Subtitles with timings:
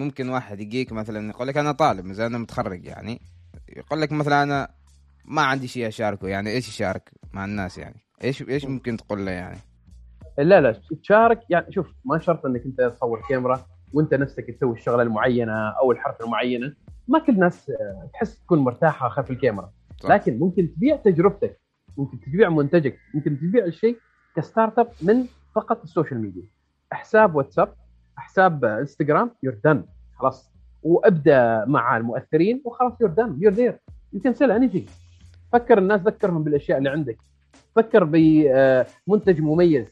[0.00, 3.20] ممكن واحد يجيك مثلا يقول لك أنا طالب زي أنا متخرج يعني
[3.76, 4.68] يقول لك مثلا أنا
[5.24, 9.30] ما عندي شيء أشاركه يعني إيش يشارك مع الناس يعني؟ إيش إيش ممكن تقول له
[9.30, 9.58] يعني؟
[10.38, 15.02] لا لا تشارك يعني شوف ما شرط إنك أنت تصور كاميرا وأنت نفسك تسوي الشغلة
[15.02, 16.74] المعينة أو الحركه المعينة.
[17.08, 19.72] ما كل الناس آه، تحس تكون مرتاحة خلف الكاميرا.
[20.00, 20.10] صح.
[20.10, 21.60] لكن ممكن تبيع تجربتك
[21.96, 23.98] ممكن تبيع منتجك ممكن تبيع الشيء
[24.36, 25.24] كستارت أب من
[25.54, 26.42] فقط ال social media.
[26.92, 27.74] حساب واتساب
[28.20, 29.84] حساب انستغرام you're done
[30.18, 30.50] خلاص.
[30.82, 33.78] وابدأ مع المؤثرين وخلاص you're done you're there
[34.12, 34.86] you can sell اني
[35.52, 37.18] فكر الناس ذكرهم بالأشياء اللي عندك.
[37.76, 39.86] فكر بمنتج مميز.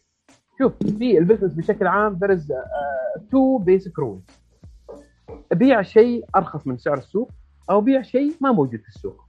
[0.59, 2.53] شوف في ال business بشكل عام there is
[3.31, 4.23] two basic rules
[5.53, 7.31] بيع شيء أرخص من سعر السوق
[7.71, 9.25] أو بيع شيء ما موجود في السوق.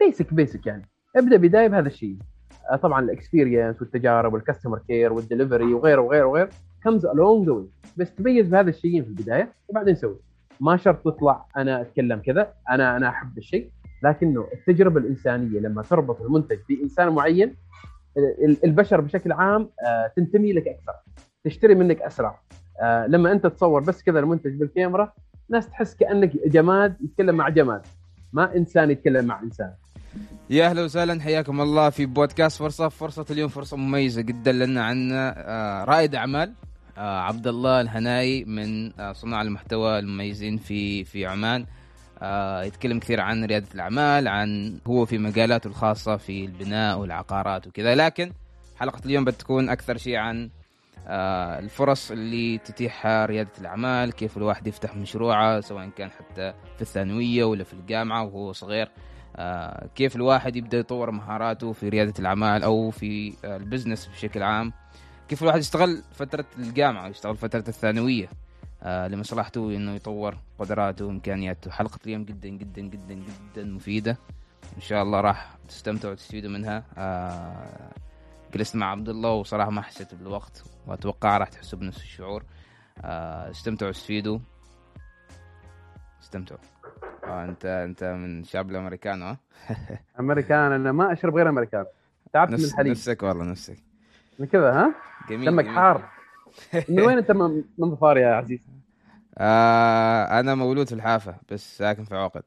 [0.00, 0.88] basic basic يعني.
[1.16, 2.18] ابدأ بداية بهذا الشيء.
[2.18, 2.39] آه،
[2.76, 6.50] طبعا ال experience والتجارب وال customer care وال delivery وغيره وغيره وغيره
[6.84, 7.64] comes along the
[7.96, 10.16] بس تميز بهذا الشيء في البداية وبعدين سوي.
[10.60, 13.70] ما شرط تطلع أنا أتكلم كذا أنا أنا أحب الشيء
[14.02, 17.54] لكنه التجربة الإنسانية لما تربط المنتج بإنسان معين
[18.64, 20.92] البشر بشكل عام آه، تنتمي لك أكثر
[21.44, 22.40] تشتري منك أسرع.
[22.82, 25.12] آه، لما أنت تصور بس كذا المنتج بالكاميرا
[25.48, 27.86] ناس تحس كأنك جماد يتكلم مع جماد
[28.32, 29.72] ما إنسان يتكلم مع إنسان.
[30.50, 32.88] يا أهلا وسهلا حياكم الله في بودكاست فرصة.
[32.88, 36.52] فرصة اليوم فرصة مميزة جدا لنا عندنا آه، رائد أعمال
[36.96, 41.66] عبد الله الهناي من صناع المحتوى المميزين في في عمان.
[42.22, 47.94] آه، يتكلم كثير عن ريادة الأعمال عن هو في مجالاته الخاصة في البناء والعقارات وكذا.
[47.94, 48.32] لكن
[48.76, 50.50] حلقة اليوم بتكون أكثر شيء عن
[51.06, 57.44] آه، الفرص اللي تتيحها ريادة الأعمال كيف الواحد يفتح مشروعه سواء كان حتى في الثانوية
[57.44, 58.86] ولا في الجامعة وهو صغير.
[58.86, 58.90] آه،
[59.94, 64.72] كيف الواحد يبدأ يطور مهاراته في ريادة الأعمال أو في البزنس بشكل عام.
[65.28, 68.28] كيف الواحد يشتغل فترة الجامعة يشتغل فترة الثانوية
[68.82, 71.70] آه لمصلحته إنه يطور قدراته وإمكانياته.
[71.70, 74.16] حلقة اليوم جدا جدا جدا جدا مفيدة.
[74.76, 76.84] إن شاء الله راح تستمتعوا وتستفيدوا منها.
[76.98, 77.90] آه
[78.54, 82.44] جلست مع عبد الله وصراحة ما حسيت بالوقت وأتوقع راح تحسوا بنفس الشعور.
[82.98, 84.38] آه استمتعوا واستفيدوا
[86.22, 86.60] استمتعوا.
[87.30, 89.38] آه انت انت من شعب الأمريكان ها؟
[90.20, 91.86] أمريكان أنا ما أشرب غير أمريكان.
[92.32, 92.90] تعبت نفس من الحليب.
[92.90, 93.76] نفسك والله نفسك.
[94.38, 94.94] من كذا ها؟
[95.28, 96.08] جميل دمك حار.
[96.88, 98.68] من وين أنت؟ من ظفار يا عزيز؟
[99.38, 102.42] آه أنا مولود في الحافة بس ساكن في عقد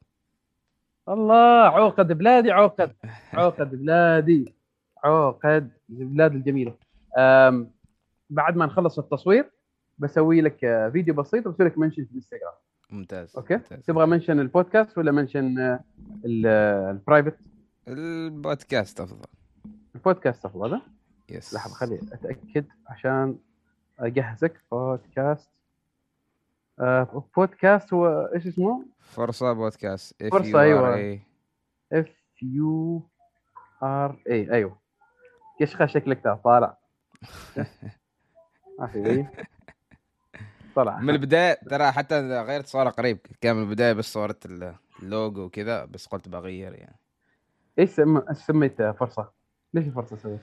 [1.10, 2.94] الله عقد بلادي عقد
[3.34, 4.54] عقد بلادي.
[5.04, 6.74] عقد البلاد الجميلة.
[8.30, 9.52] بعد ما نخلص التصوير
[9.98, 12.54] بسوي لك فيديو بسيط وبسوي لك mention في الإنستغرام.
[12.90, 13.80] ممتاز okay؟ ممتاز.
[13.84, 15.80] تبغى mention البودكاست ولا mention
[16.26, 17.38] ال private
[17.88, 19.28] البودكاست أفضل.
[19.96, 20.82] البودكاست أفضل
[21.30, 23.38] yes لحظة خلي أتأكد عشان
[24.00, 24.62] أجهزك.
[24.72, 25.50] بودكاست.
[26.80, 30.24] آه بودكاست هو إيش اسمه؟ فرصة بودكاست.
[30.24, 31.20] فرصة أيوه.
[31.94, 32.08] F
[32.42, 33.02] U
[33.84, 34.78] R A أيوه.
[35.60, 36.78] كيش شكلك طالع.
[38.80, 39.28] ما في
[40.76, 41.00] طلع.
[41.00, 44.48] من البداية ترى حتى غيرت صورة قريب كان من البداية بس صورت
[45.02, 47.00] اللوجو وكذا بس قلت بغير يعني.
[47.80, 47.90] إيش
[48.32, 49.32] سميت فرصة؟
[49.74, 50.40] ليش فرصة سويت؟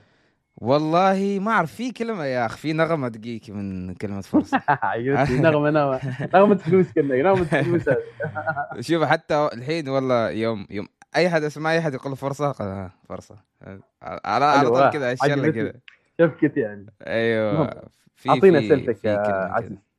[0.57, 4.57] والله ما أعرف في كلمة يا أخي في نغمة دقيقه من كلمة فرصة.
[5.29, 6.27] نغمة نغمة.
[6.33, 7.89] نغمة فلوس كنا نغمة فلوس
[8.87, 12.51] شوف حتى الحين والله يوم يوم أي حد اسمع أي حد يقول فرصة
[13.09, 13.35] فرصة.
[14.03, 15.73] على على طول كذا أشياء كذا.
[16.21, 16.85] شفكت يعني.
[17.07, 17.91] أيوه
[18.29, 19.17] أعطينا أسئلتك يا
[19.53, 19.90] عزيز.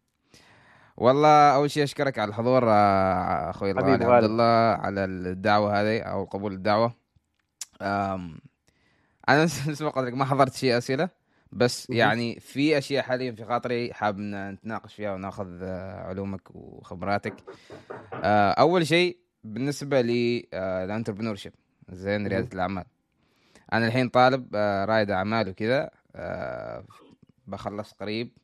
[0.96, 4.44] والله أول شيء أشكرك على الحضور آه، أخوي الغالي عبد الله
[4.84, 6.94] على الدعوة هذه أو قبول الدعوة.
[9.28, 11.08] أنا اسمع قدرك ما حضرت شيء أسئلة
[11.52, 17.34] بس يعني في أشياء حاليا في خاطري حاب نتناقش فيها وناخذ آه، علومك وخبراتك.
[18.14, 21.52] آه، أول شيء بالنسبة للانتربرنور شيب
[21.88, 22.84] زين ريادة الأعمال.
[23.72, 24.56] أنا الحين طالب
[24.88, 25.90] رائد أعمال وكذا
[27.46, 28.41] بخلص قريب.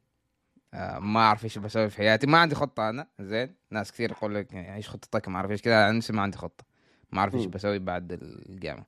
[0.99, 2.27] ما أعرف إيش بسوي في حياتي.
[2.27, 3.55] ما عندي خطة أنا زين.
[3.71, 6.65] ناس كثير يقول لك يعني إيش خطتك؟ ما أعرف إيش كذا أنا ما عندي خطة.
[7.13, 8.87] ما أعرف إيش بسوي بعد الجامعة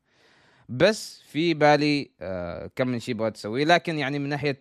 [0.68, 3.64] بس في بالي آه كم من شيء بغيت أسويه.
[3.64, 4.58] لكن يعني من ناحية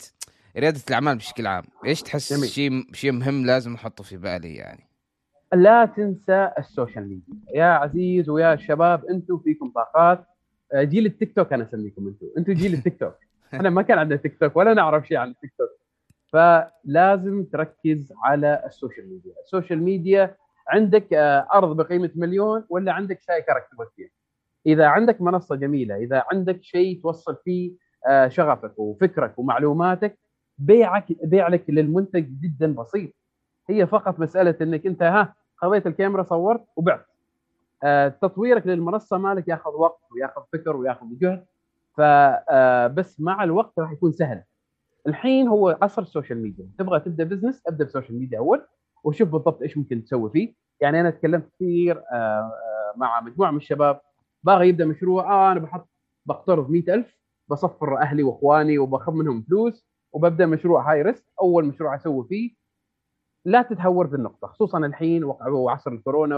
[0.58, 4.90] ريادة الأعمال بشكل عام إيش تحس شيء شيء مهم لازم أحطه في بالي يعني؟
[5.54, 7.36] لا تنسى ال social media.
[7.56, 10.26] يا عزيز ويا شباب أنتم فيكم طاقات.
[10.74, 12.28] آه، جيل التيك توك أنا أسميكم أنتم.
[12.38, 13.16] أنتم جيل التيك توك.
[13.54, 15.79] أنا ما كان عندنا تيك توك ولا نعرف شيء عن التيك توك.
[16.34, 19.34] فلازم تركز على ال social media.
[19.44, 20.36] ال social media
[20.68, 24.10] عندك آه، أرض بقيمة مليون ولا عندك شاي كرك فيها
[24.66, 27.72] إذا عندك منصة جميلة إذا عندك شيء توصل فيه
[28.08, 30.20] آه، شغفك وفكرك ومعلوماتك
[30.58, 33.10] بيعك بيع لك للمنتج جدا بسيط.
[33.70, 37.06] هي فقط مسألة إنك أنت ها خذيت الكاميرا صورت وبعت.
[37.84, 41.46] آه تطويرك للمنصة مالك ياخذ وقت وياخذ فكر وياخذ جهد
[41.98, 44.44] فبس مع الوقت راح يكون سهل.
[45.08, 46.70] الحين هو عصر ال social media.
[46.78, 48.66] تبغى تبدأ business أبدأ بال social media أول
[49.04, 50.54] وشوف بالضبط إيش ممكن تسوي فيه.
[50.82, 52.04] يعني أنا تكلمت كثير
[52.96, 54.02] مع مجموعة من الشباب.
[54.44, 55.90] باغي يبدأ مشروع آه أنا بحط
[56.26, 57.18] بقترض 100000
[57.50, 62.52] بصفر أهلي وإخواني وباخذ منهم فلوس وببدأ مشروع high risk أول مشروع أسوي فيه.
[63.46, 66.38] لا تتهور بالنقطة خصوصا الحين وعصر الكورونا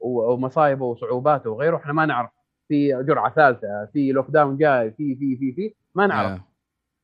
[0.00, 2.30] ومصايبه وصعوباته وغيره إحنا ما نعرف.
[2.68, 5.74] في جرعة ثالثة في lockdown جاي في في في في.
[5.94, 6.40] ما نعرف.
[6.40, 6.42] yeah.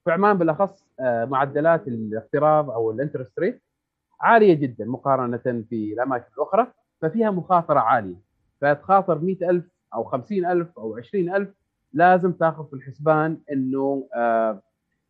[0.09, 3.63] في عمان بالأخص آه، معدلات الاقتراض أو ال interest rate
[4.21, 6.67] عالية جدا مقارنة في الأماكن الأخرى
[7.01, 8.17] ففيها مخاطرة عالية.
[8.61, 9.65] فتخاطر 100000
[9.95, 11.49] أو 50000 أو 20000
[11.93, 14.63] لازم تاخذ في الحسبان إنه آه،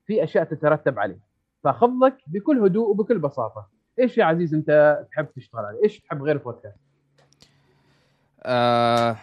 [0.07, 1.21] في أشياء تترتب عليه
[1.65, 3.69] فخذك بكل هدوء وبكل بساطة.
[3.99, 6.81] إيش يا عزيز أنت تحب تشتغل عليه؟ إيش تحب غير البودكاست؟
[8.43, 9.17] آه...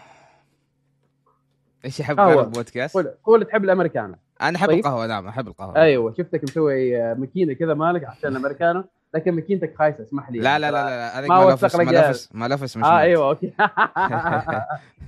[1.86, 4.80] إيش يحب غير البودكاست؟ قول قول تحب الامريكانو أنا أحب طيب.
[4.80, 5.76] القهوة نعم أحب القهوة.
[5.76, 8.84] أيوه شفتك مسوي آه، ماكينة كذا مالك عشان الأمريكانو
[9.14, 10.40] لكن ماكينتك خايسة اسمح لي.
[10.40, 13.54] لا لا لا لا هذيك ما لفس ما لفس ما لفس مش آه أيوه okay.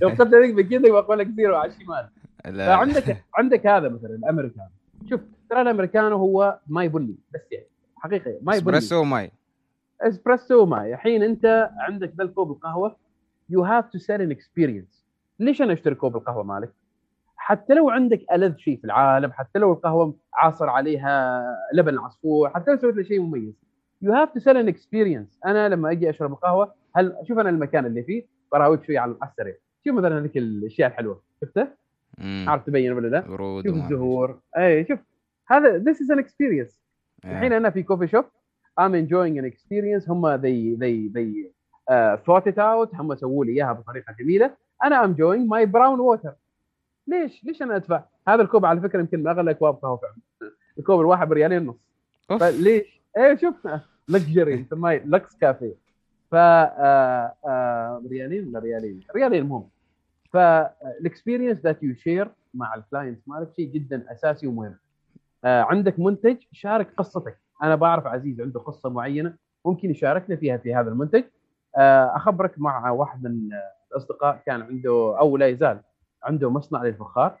[0.00, 2.08] لو قلت هذيك ماكينتك بقول لك zero على الشمال
[2.44, 4.68] فعندك عندك هذا مثلا الأمريكانو.
[5.10, 5.20] شوف
[5.50, 7.66] ترى الأمريكانو هو ماي بني بس يعني
[7.96, 9.30] حقيقي ماي بني إسبريسو ماي.
[10.00, 10.94] إسبريسو ماي.
[10.94, 12.96] الحين أنت عندك ذا الكوب القهوة
[13.50, 15.04] you have to sell an experience
[15.38, 16.70] ليش أنا أشتري كوب القهوة مالك؟
[17.48, 22.70] حتى لو عندك ألذ شيء في العالم حتى لو القهوة عاصر عليها لبن العصفور حتى
[22.70, 23.54] لو سويت له شيء مميز.
[24.02, 27.86] you have to sell an experience أنا لما أجي أشرب القهوة هل شوف أنا المكان
[27.86, 29.54] اللي فيه براويك شوي على السريع.
[29.86, 31.22] شوف مثلا هذيك الأشياء الحلوة.
[31.40, 31.68] شفته؟
[32.20, 33.22] عارف تبين ولا لا؟
[33.66, 34.40] شوف الزهور.
[34.58, 34.98] اي شوف.
[35.48, 36.82] هذا this is an experience
[37.24, 38.24] الحين أنا في coffee shop
[38.80, 40.10] I'm enjoying an experience.
[40.10, 41.50] هم they they they
[41.90, 43.00] uh, thought it out.
[43.00, 44.50] هم سووا لي إياها بطريقة جميلة.
[44.84, 46.32] أنا I'm enjoying my brown water.
[47.08, 50.52] ليش؟ ليش أنا أدفع؟ هذا الكوب على فكرة يمكن من أغلى اكواب قهوه فعلا.
[50.78, 51.76] الكوب الواحد بريالين ونص.
[52.40, 53.68] فليش؟ إيه شوف
[54.08, 55.74] luxury نسميه luxe café
[56.30, 59.68] ف آه، آه، ريالين ولا ريالين ريالين المهم.
[60.32, 64.76] فال experience that you share مع ال clients مالك شيء جدا أساسي ومهم.
[65.44, 67.38] آه، عندك منتج شارك قصتك.
[67.62, 69.34] أنا بعرف عزيز عنده قصة معينة
[69.64, 71.24] ممكن يشاركنا فيها في هذا المنتج.
[72.14, 73.48] أخبرك مع واحد من
[73.90, 75.80] الأصدقاء كان عنده أو لا يزال.
[76.22, 77.38] عنده مصنع للفخار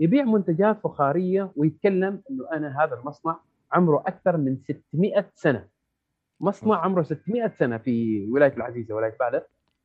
[0.00, 3.40] يبيع منتجات فخارية ويتكلم إنه أنا هذا المصنع
[3.72, 5.66] عمره أكثر من 600 سنة.
[6.40, 9.42] مصنع عمره 600 سنة في ولاية العزيزة ولاية بادر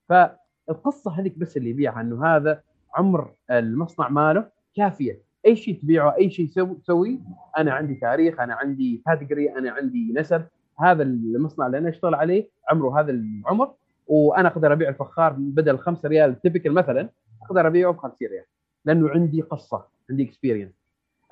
[0.10, 2.62] فالقصة هذيك بس اللي يبيعها إنه هذا
[2.96, 5.22] عمر المصنع ماله كافية.
[5.46, 6.48] أي شيء تبيعه أي شيء
[6.84, 7.22] تسوي
[7.58, 10.44] أنا عندي تاريخ أنا عندي كاتيجوري أنا عندي نسب.
[10.80, 13.74] هذا المصنع اللي أنا أشتغل عليه عمره هذا العمر
[14.08, 17.10] وأنا أقدر أبيع الفخار بدل 5 ريال typical مثلا.
[17.46, 18.46] أقدر ابيعه ب 50 ريال
[18.86, 20.72] لأنه عندي قصة عندي experience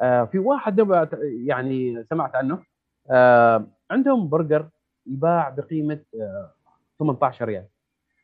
[0.02, 0.80] آه في واحد
[1.46, 2.60] يعني سمعت عنه.
[3.12, 4.70] آه عندهم برجر
[5.08, 6.52] يباع بقيمة آه
[7.00, 7.66] 18 ريال.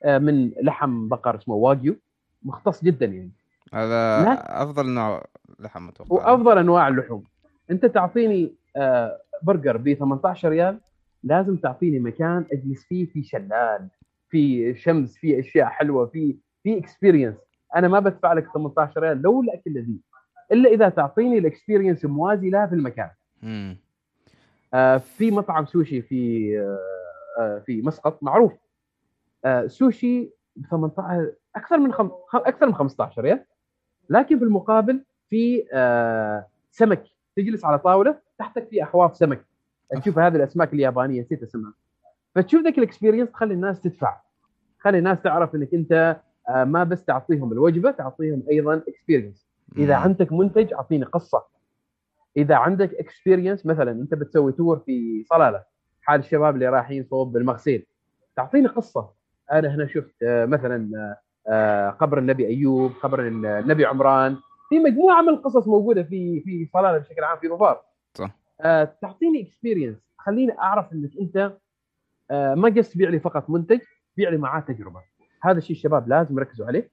[0.03, 1.95] آه من لحم بقر اسمه واجيو.
[2.44, 3.31] مختص جدا يعني.
[3.74, 4.24] هذا
[4.63, 5.25] أفضل نوع
[5.59, 7.24] لحم متوقع وأفضل أنواع اللحوم.
[7.71, 10.80] أنت تعطيني آه برجر ب 18 ريال
[11.24, 13.88] لازم تعطيني مكان أجلس فيه في شلال
[14.30, 17.36] في شمس في أشياء حلوة في في experience
[17.76, 19.98] أنا ما بدفع لك 18 ريال لو الاكل لذيذ
[20.52, 23.10] إلا إذا تعطيني ال experience موازي لها في المكان.
[24.74, 26.80] آه في مطعم سوشي في آه,
[27.42, 28.54] آه، في مسقط معروف.
[29.46, 32.12] آه سوشي ب 18 أكثر من خم...
[32.34, 33.46] أكثر من 15 ريال.
[34.10, 37.04] لكن في المقابل في آه سمك
[37.36, 39.46] تجلس على طاولة تحتك في أحواض سمك.
[40.02, 41.74] تشوف هذه الأسماك اليابانية نسيت أسمها.
[42.36, 44.22] فتشوف ذاك ال experience تخلي الناس تدفع.
[44.80, 50.74] خلي الناس تعرف إنك أنت ما بس تعطيهم الوجبة تعطيهم أيضا experience إذا عندك منتج
[50.74, 51.44] أعطيني قصة.
[52.38, 55.63] إذا عندك experience مثلا أنت بتسوي tour في صلالة
[56.01, 57.86] حال الشباب اللي رايحين صوب المغسيل
[58.36, 59.10] تعطيني قصة.
[59.51, 61.15] أنا هنا شفت آه، مثلا
[61.48, 64.38] آه، قبر النبي أيوب قبر النبي عمران.
[64.70, 67.82] في مجموعة من القصص موجودة في في صلالة بشكل عام في ظفار.
[68.13, 68.36] صح.
[69.01, 71.53] تعطيني اكسبيرينس خليني أعرف إنك أنت
[72.32, 73.79] ما جالس تبيع لي فقط منتج
[74.18, 75.01] بيع لي معاه تجربة.
[75.41, 76.89] هذا الشيء الشباب لازم يركزوا عليه.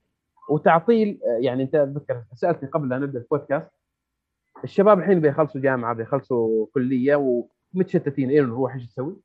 [0.49, 3.71] وتعطيل يعني أنت اتذكر سألتني قبل لا نبدأ البودكاست
[4.65, 9.17] الشباب الحين بيخلصوا جامعة بيخلصوا كلية ومتشتتين إيه نروح إيش نسوي؟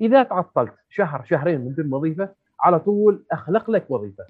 [0.00, 4.24] إذا تعطلت شهر شهرين من دون وظيفة على طول أخلق لك وظيفة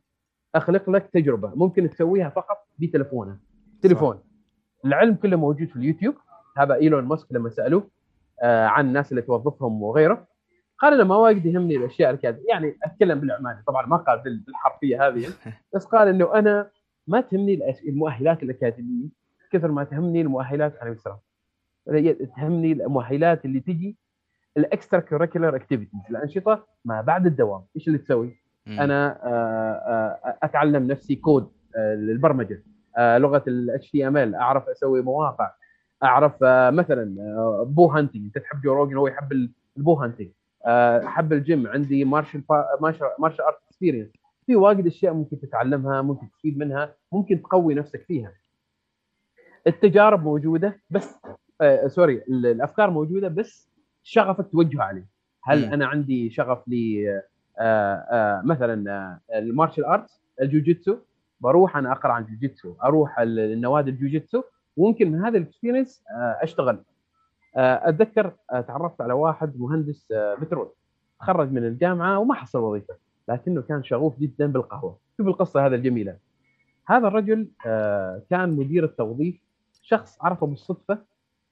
[0.55, 3.39] أخلق لك تجربة ممكن تسويها فقط بتلفونك
[3.83, 4.21] تليفون.
[4.85, 6.15] العلم كله موجود في اليوتيوب.
[6.57, 7.91] هذا إيلون ماسك لما سألوه
[8.43, 10.27] آه عن الناس اللي توظفهم وغيره.
[10.81, 15.27] قال أنا ما واجد يهمني الأشياء الكاذبه يعني أتكلم بالعماني طبعا ما قال بالحرفية هذه.
[15.75, 16.71] بس قال إنه أنا
[17.07, 19.09] ما تهمني المؤهلات الأكاديمية
[19.53, 21.19] كثر ما تهمني المؤهلات على السلام
[22.37, 23.97] تهمني المؤهلات اللي تجي
[24.57, 27.65] ال extracurricular activities الأنشطة ما بعد الدوام.
[27.77, 32.65] إيش اللي تسوي؟ أنا آه، آه، أتعلم نفسي كود آه، للبرمجة.
[32.99, 35.51] لغة ال أعرف أسوي مواقع.
[36.03, 36.33] أعرف
[36.75, 37.15] مثلا
[37.65, 40.31] bow hunting أنت تحب جو روجن هو يحب ال bow hunting
[40.67, 42.43] احب الجيم عندي martial
[43.19, 44.11] martial art experience
[44.47, 48.33] في واجد أشياء ممكن تتعلمها ممكن تستفيد منها ممكن تقوي نفسك فيها.
[49.67, 51.15] التجارب موجودة بس
[51.61, 53.71] آه sorry الأفكار موجودة بس
[54.03, 55.07] شغفك توجه عليه.
[55.45, 55.73] هل م.
[55.73, 57.05] أنا عندي شغف ل
[57.59, 58.93] آه آه مثلا
[59.31, 60.97] آه ال martial arts الجوجيتسو؟
[61.41, 64.43] بروح أنا أقرأ عن الجوجيتسو أروح النوادي الجوجيتسو.
[64.77, 66.85] وممكن من هذا ال experience آه أشتغل آه
[67.55, 70.69] أتذكر آه تعرفت على واحد مهندس آه بترول.
[71.21, 72.95] تخرج من الجامعة وما حصل وظيفة
[73.29, 74.99] لكنه كان شغوف جدا بالقهوة.
[75.17, 76.17] شوف القصة هذا الجميلة.
[76.87, 79.41] هذا الرجل آه كان مدير التوظيف
[79.83, 80.99] شخص عرفه بالصدفة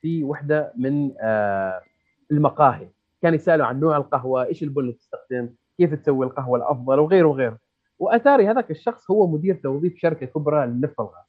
[0.01, 1.83] في وحدة من آه
[2.31, 2.89] المقاهي.
[3.23, 7.59] كان يسأله عن نوع القهوة إيش البن اللي تستخدم كيف تسوي القهوة الأفضل وغيره وغيره.
[7.99, 11.25] واتاري هذاك الشخص هو مدير توظيف شركة كبرى للنفط والغاز.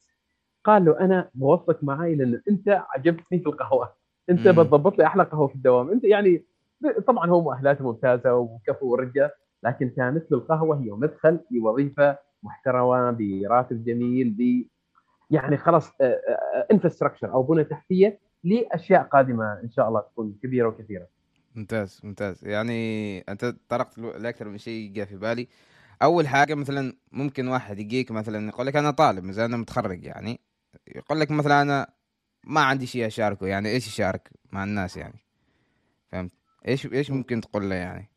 [0.64, 3.99] قال له أنا بوظفك معي لأن أنت عجبتني في القهوة.
[4.30, 6.44] انت بتضبط لي أحلى قهوة في الدوام انت يعني
[7.06, 13.84] طبعا هو مؤهلاته ممتازة وكفو ورجه لكن كانت له القهوة هي مدخل لوظيفه محترمة براتب
[13.84, 14.66] جميل ب
[15.30, 15.92] يعني خلاص
[16.72, 21.06] انفراستراكشر آه، آه، أو بنى تحتية لأشياء قادمة إن شاء الله تكون كبيرة وكثيرة.
[21.54, 25.48] ممتاز ممتاز يعني أنت طرقت لأكثر من شيء جاء في بالي.
[26.02, 30.40] أول حاجة مثلا ممكن واحد يجيك مثلا يقول لك أنا طالب مثلا أنا متخرج يعني
[30.96, 31.86] يقول لك مثلا أنا
[32.44, 35.24] ما عندي شيء أشاركه يعني إيش يشارك مع الناس يعني؟
[36.12, 36.32] فهمت؟
[36.68, 38.10] إيش إيش ممكن تقول له يعني؟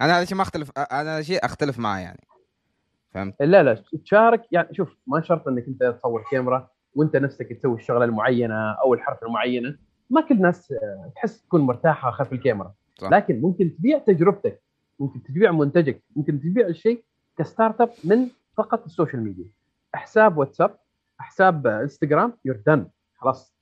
[0.00, 2.26] أنا هذا شيء ما أختلف أنا هذا شيء أختلف معاه يعني.
[3.14, 7.74] فهمت؟ لا لا تشارك يعني شوف ما شرط إنك أنت تصور كاميرا وأنت نفسك تسوي
[7.74, 9.78] الشغلة المعينة أو الحركه المعينة.
[10.10, 10.74] ما كل الناس
[11.16, 12.74] تحس تكون مرتاحة خلف الكاميرا.
[12.98, 13.10] صح.
[13.10, 14.62] لكن ممكن تبيع تجربتك
[15.00, 17.04] ممكن تبيع منتجك ممكن تبيع الشيء
[17.38, 19.44] ك startup من فقط ال social media.
[19.94, 20.78] حساب واتساب
[21.18, 22.86] حساب إنستغرام you're done
[23.22, 23.54] خلاص.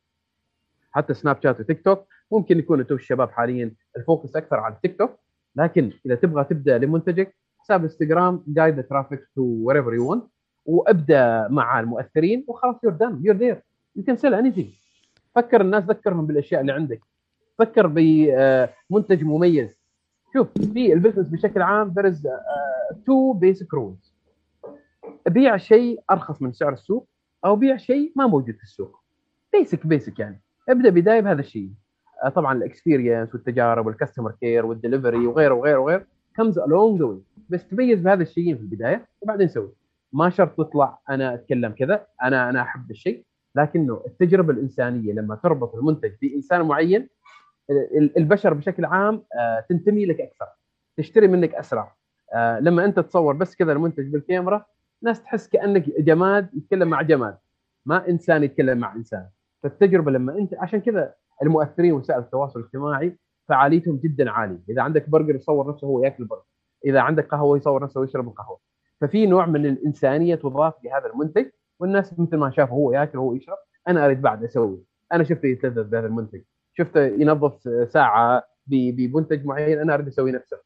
[0.90, 4.98] حتى سناب شات وتيك توك ممكن يكون أنتم الشباب حاليا ال focus أكثر على التيك
[4.98, 5.10] توك
[5.56, 10.24] لكن إذا تبغى تبدأ لمنتجك حساب إنستغرام guide the traffic to wherever you want
[10.66, 13.62] وأبدأ مع المؤثرين وخلاص you're done you're there
[13.96, 14.74] you can sell any
[15.34, 17.00] فكر الناس ذكرهم بالأشياء اللي عندك.
[17.58, 19.80] فكر بمنتج مميز.
[20.32, 22.28] شوف في ال business بشكل عام there is
[23.06, 24.14] two basic rules
[25.28, 27.08] بيع شيء أرخص من سعر السوق
[27.44, 28.99] أو بيع شيء ما موجود في السوق.
[29.52, 30.40] basic basic يعني.
[30.68, 31.70] ابدأ بداية بهذا الشيء.
[32.24, 37.02] آه، طبعا ال experience والتجارب وال customer care وال delivery وغيره وغيره وغيره comes the
[37.02, 37.40] way.
[37.50, 39.72] بس تميز بهذا الشيء في البداية وبعدين سوي.
[40.12, 43.24] ما شرط تطلع أنا أتكلم كذا أنا أنا أحب الشيء.
[43.54, 47.08] لكنه التجربة الإنسانية لما تربط المنتج بإنسان معين
[48.16, 50.46] البشر بشكل عام آه، تنتمي لك أكثر.
[50.96, 51.94] تشتري منك أسرع.
[52.34, 54.64] آه، لما أنت تصور بس كذا المنتج بالكاميرا
[55.02, 57.38] ناس تحس كأنك جماد يتكلم مع جماد.
[57.86, 59.26] ما إنسان يتكلم مع إنسان.
[59.62, 64.60] فالتجربة لما أنت عشان كذا المؤثرين وسائل التواصل الاجتماعي فعاليتهم جدا عالية.
[64.68, 66.44] إذا عندك برجر يصور نفسه هو يأكل برجر
[66.86, 68.58] إذا عندك قهوة يصور نفسه ويشرب القهوة.
[69.00, 71.46] ففي نوع من الإنسانية تضاف لهذا المنتج
[71.80, 75.84] والناس مثل ما شافه هو يأكل وهو يشرب أنا أريد بعد أسوي أنا شفته يتلذذ
[75.84, 76.42] بهذا المنتج.
[76.78, 80.56] شفته ينظف ساعة بمنتج معين أنا أريد أسوي نفسه.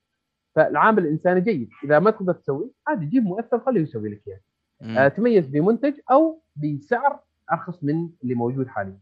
[0.55, 1.69] فالعامل الإنساني جيد.
[1.85, 4.41] إذا ما تقدر تسوي عادي جيب مؤثر خليه يسوي لك إياه.
[4.83, 7.21] آه تميز بمنتج أو بسعر
[7.53, 8.99] أرخص من اللي موجود حاليا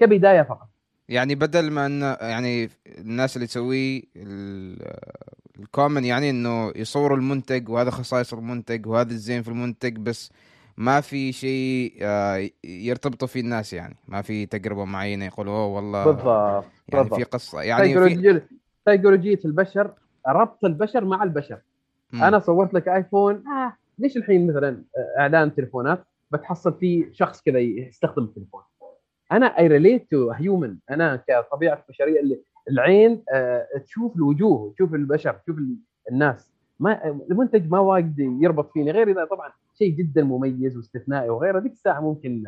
[0.00, 0.68] كبداية فقط
[1.08, 4.02] يعني بدل ما ان يعني الناس اللي تسويه
[5.58, 10.32] الكومن يعني إنه يصوروا المنتج وهذا خصائص المنتج وهذا الزين في المنتج بس
[10.76, 16.04] ما في شيء آه، يرتبطوا فيه الناس يعني ما في تجربة معينة يقولوا أوه والله
[16.04, 17.14] بالضبط يعني بالضبط.
[17.14, 17.88] في قصه يعني
[18.88, 19.90] سيكولوجيه البشر
[20.28, 21.58] ربط البشر مع البشر
[22.12, 22.22] م.
[22.22, 23.72] أنا صورت لك iPhone آه.
[23.98, 24.82] ليش الحين مثلا
[25.18, 28.62] إعلان تليفونات بتحصل فيه شخص كذا يستخدم التليفون.
[29.32, 32.40] أنا I relate to human أنا كطبيعة بشريه اللي
[32.70, 35.56] العين آه، تشوف الوجوه تشوف البشر تشوف
[36.10, 36.52] الناس.
[36.80, 38.90] ما المنتج ما واجد يربط فيني.
[38.90, 42.44] غير إذا طبعا شيء جدا مميز واستثنائي وغيره ذيك الساعة ممكن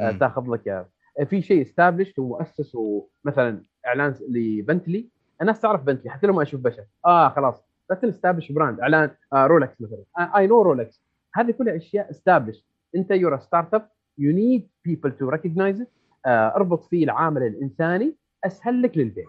[0.00, 0.88] آه، تاخذ لك آه،
[1.24, 5.08] في شيء established ومؤسس ومثلا إعلان لبنتلي
[5.40, 6.84] الناس تعرف بنتلي حتى لو ما أشوف بشر.
[7.06, 7.64] آه خلاص.
[7.90, 10.04] بس established brand إعلان آه Rolex مثلا.
[10.38, 11.02] I know Rolex
[11.34, 15.84] هذه كلها أشياء established انت your startup you need people to recognize
[16.26, 18.16] اربط فيه العامل الإنساني.
[18.44, 19.26] أسهل لك للبيع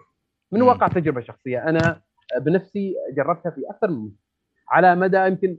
[0.52, 1.68] من واقع تجربة شخصية.
[1.68, 2.02] أنا
[2.40, 4.10] بنفسي جربتها في أكثر من
[4.68, 5.58] على مدى يمكن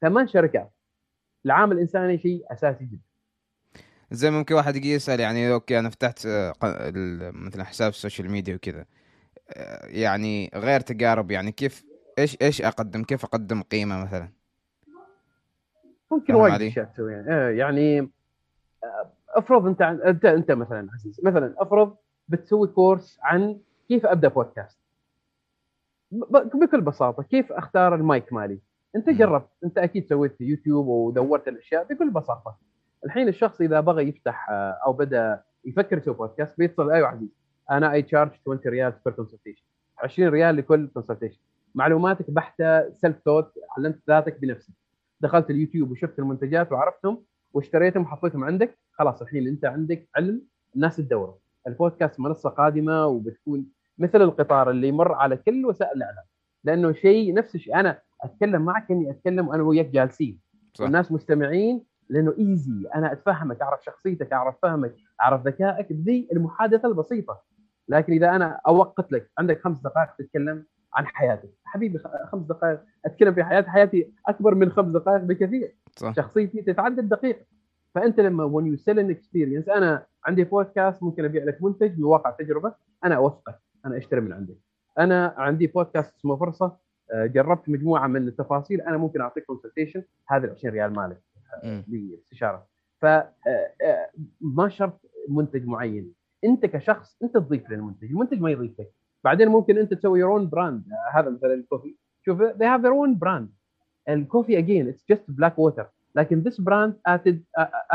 [0.00, 0.72] ثمان شركات.
[1.46, 3.02] العامل الإنساني شيء أساسي جدا.
[4.10, 6.52] زي ممكن واحد يجي يسأل يعني okay أنا فتحت آه،
[7.32, 8.84] مثلا حساب ال social media وكذا.
[9.50, 11.84] آه، يعني غير تجارب يعني كيف
[12.18, 14.35] إيش إيش أقدم؟ كيف أقدم قيمة مثلا؟
[16.12, 18.10] ممكن وايد أشياء تسوي يعني, يعني
[19.28, 21.96] افرض أنت انت أنت مثلا عزيز مثلا افرض
[22.28, 23.58] بتسوي course عن
[23.88, 24.78] كيف أبدأ بودكاست.
[26.54, 28.58] بكل بساطة كيف أختار المايك مالي؟
[28.96, 32.58] أنت جربت أنت أكيد سويت يوتيوب ودورت الأشياء بكل بساطة.
[33.06, 37.28] الحين الشخص إذا بغى يفتح آه، أو بدأ يفكر يسوي بودكاست بيتصل أيوه عزيز
[37.70, 39.64] أنا I charge 20 ريال per consultation
[39.98, 41.40] 20 ريال لكل consultation
[41.74, 44.72] معلوماتك بحتة self-taught علمت ذاتك بنفسك.
[45.20, 50.42] دخلت اليوتيوب وشفت المنتجات وعرفتهم واشتريتهم وحطيتهم عندك خلاص الحين أنت عندك علم
[50.76, 51.38] الناس تدوره.
[51.66, 53.66] البودكاست منصة قادمة وبتكون
[53.98, 56.24] مثل القطار اللي يمر على كل وسائل الإعلام.
[56.64, 57.80] لأنه شيء نفس الشيء.
[57.80, 60.40] أنا أتكلم معك إني أتكلم وأنا وياك جالسين.
[60.74, 60.84] صح.
[60.84, 65.92] والناس مستمعين لأنه ايزي أنا أتفهمك أعرف شخصيتك أعرف فهمك أعرف ذكائك.
[65.92, 67.42] بذي المحادثة البسيطة.
[67.88, 70.64] لكن إذا أنا أوقت لك عندك خمس دقائق تتكلم
[70.96, 71.98] عن حياتك حبيبي
[72.32, 72.80] خمس دقائق.
[73.04, 75.76] أتكلم في حياتي حياتي أكبر من خمس دقائق بكثير.
[75.96, 76.14] صح.
[76.16, 77.44] شخصيتي تتعدد دقيقة.
[77.94, 82.04] فأنت لما when you sell an experience أنا عندي بودكاست ممكن أبيع لك منتج من
[82.04, 82.74] واقع تجربة
[83.04, 84.56] أنا اوثقك أنا أشتري من عندك
[84.98, 86.76] أنا عندي بودكاست اسمه فرصة.
[87.12, 88.80] آه، جربت مجموعة من التفاصيل.
[88.80, 91.22] أنا ممكن أعطيك consultation هذا ال 20 ريال مالك.
[91.88, 92.66] لاستشاره
[93.00, 94.10] ف آه، آه،
[94.40, 96.12] ما شرط منتج معين.
[96.44, 98.04] أنت كشخص أنت تضيف للمنتج.
[98.10, 98.92] المنتج ما يضيف لك
[99.26, 101.96] بعدين ممكن انت تسوي your own brand هذا مثلا ال coffee.
[102.24, 103.46] شوف they have their own brand.
[104.08, 105.84] ال coffee again it's just black water.
[106.14, 107.36] لكن this brand added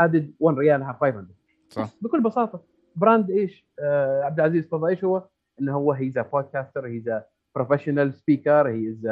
[0.00, 1.26] added 1 ريال 500
[1.68, 1.90] صح.
[2.00, 2.64] بكل بساطة.
[2.96, 4.88] brand إيش؟ آه عبد العزيز تفضل.
[4.88, 5.28] إيش هو؟
[5.60, 9.08] إنه هو he's a podcaster he's a professional speaker he's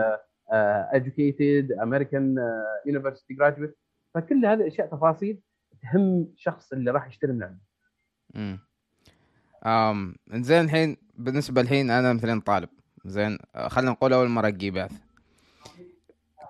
[0.92, 3.74] educated uh, university graduate.
[4.14, 5.40] فكل هذه الأشياء تفاصيل
[5.82, 7.60] تهم الشخص اللي راح يشتري من عنده.
[8.36, 8.58] امم
[9.66, 12.69] امم زين الحين بالنسبة الحين أنا مثلا طالب.
[13.04, 14.93] زين خلينا نقول أول مرة أجي بعث.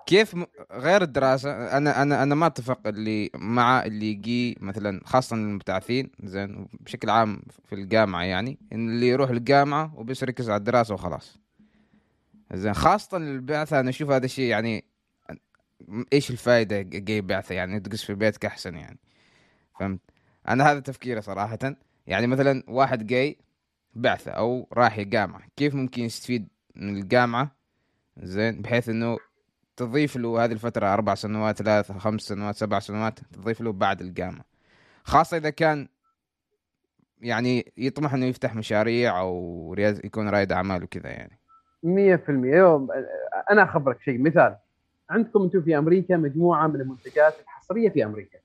[0.05, 0.35] كيف.
[0.71, 6.11] غير الدراسة أنا أنا أنا ما أتفق اللي مع اللي يجي مثلا خاصه المبتعثين.
[6.23, 11.37] زين بشكل عام في الجامعة يعني إن اللي يروح الجامعة وبس يركز على الدراسة وخلاص.
[12.53, 14.85] زين خاصه البعثة أنا أشوف هذا الشيء يعني
[16.13, 18.99] إيش الفائده جاي بعثة يعني تجلس في بيتك أحسن يعني.
[19.79, 19.99] فهمت؟
[20.47, 21.75] أنا هذا تفكيري صراحة.
[22.07, 23.37] يعني مثلا واحد جاي
[23.93, 25.41] بعثة أو رايح الجامعة.
[25.55, 27.51] كيف ممكن يستفيد من الجامعة؟
[28.17, 29.17] زين بحيث إنه
[29.77, 34.45] تضيف له هذه الفترة أربع سنوات ثلاث خمس سنوات سبع سنوات تضيف له بعد الجامعة.
[35.03, 35.87] خاصة إذا كان
[37.21, 41.39] يعني يطمح إنه يفتح مشاريع أو يكون رائد أعمال وكذا يعني.
[41.83, 42.87] مية في المية.
[43.51, 44.55] أنا أخبرك شيء مثال
[45.09, 48.39] عندكم أنتم في أمريكا مجموعة من المنتجات الحصرية في أمريكا.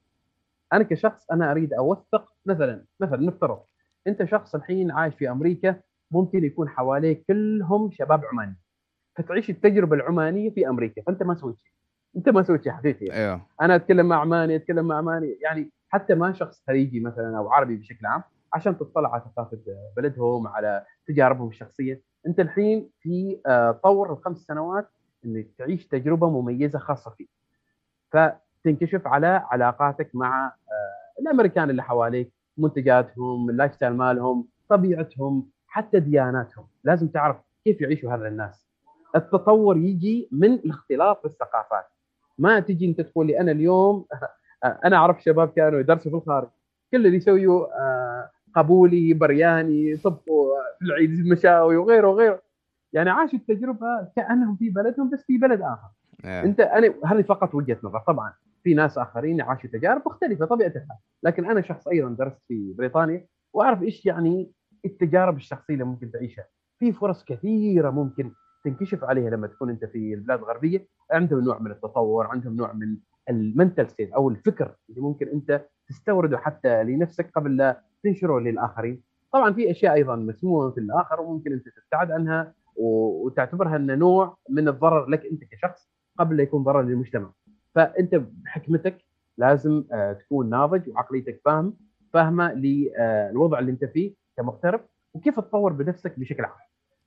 [0.73, 3.61] أنا كشخص أنا أريد أوثق مثلا مثلا نفترض
[4.07, 8.57] انت شخص الحين عايش في أمريكا ممكن يكون حواليك كلهم شباب عماني.
[9.17, 11.73] فتعيش التجربة العمانية في أمريكا فأنت ما سويت شيء.
[12.17, 13.07] أنت ما سويت شيء حقيقي.
[13.07, 13.21] يعني.
[13.21, 13.41] أيوه.
[13.63, 15.39] أنا أتكلم مع عماني أتكلم مع عماني.
[15.43, 19.59] يعني حتى ما شخص خليجي مثلا أو عربي بشكل عام عشان تطلع على ثقافة
[19.97, 22.03] بلدهم على تجاربهم الشخصية.
[22.27, 24.89] أنت الحين في آه، طور الخمس سنوات
[25.25, 27.31] إنك تعيش تجربة مميزة خاصة فيك.
[28.13, 36.67] فتنكشف على علاقاتك مع آه، الأمريكان اللي حواليك منتجاتهم ال lifestyle مالهم طبيعتهم حتى دياناتهم.
[36.85, 38.67] لازم تعرف كيف يعيشوا هذا الناس.
[39.17, 41.85] التطور يجي من الاختلاط الثقافات
[42.39, 44.05] ما تجي أنت تقول لي أنا اليوم
[44.85, 46.49] أنا أعرف شباب كانوا يدرسوا في الخارج.
[46.93, 52.43] كل اللي يسويوا آه، قبولي برياني يطبخوا في العيد المشاوي وغيره وغيره.
[52.93, 55.89] يعني عاشوا التجربة كأنهم في بلدهم بس في بلد آخر.
[56.23, 56.27] yeah.
[56.27, 58.33] أنت أنا هذه فقط وجهة نظر طبعا.
[58.63, 60.99] في ناس آخرين عاشوا تجارب مختلفة طبيعة الحال.
[61.23, 64.53] لكن أنا شخص أيضا درست في بريطانيا وأعرف إيش يعني
[64.85, 66.45] التجارب الشخصية اللي ممكن تعيشها.
[66.79, 68.33] في فرص كثيرة ممكن
[68.65, 70.87] تنكشف عليها لما تكون أنت في البلاد الغربية.
[71.11, 72.97] عندهم نوع من التطور عندهم نوع من
[73.31, 79.03] المنتل ستيت أو الفكر اللي ممكن أنت تستورده حتى لنفسك قبل لا تنشره للآخرين.
[79.33, 84.69] طبعا في أشياء أيضا مسمومة في الآخر وممكن أنت تبتعد عنها وتعتبرها إنه نوع من
[84.69, 87.33] الضرر لك أنت كشخص قبل لا يكون ضرر للمجتمع.
[87.77, 88.99] فأنت بحكمتك
[89.39, 91.77] لازم آه، تكون ناضج وعقليتك فاهم
[92.13, 94.81] فاهمة للوضع اللي انت فيه كمغترب
[95.15, 96.57] وكيف تطور بنفسك بشكل عام.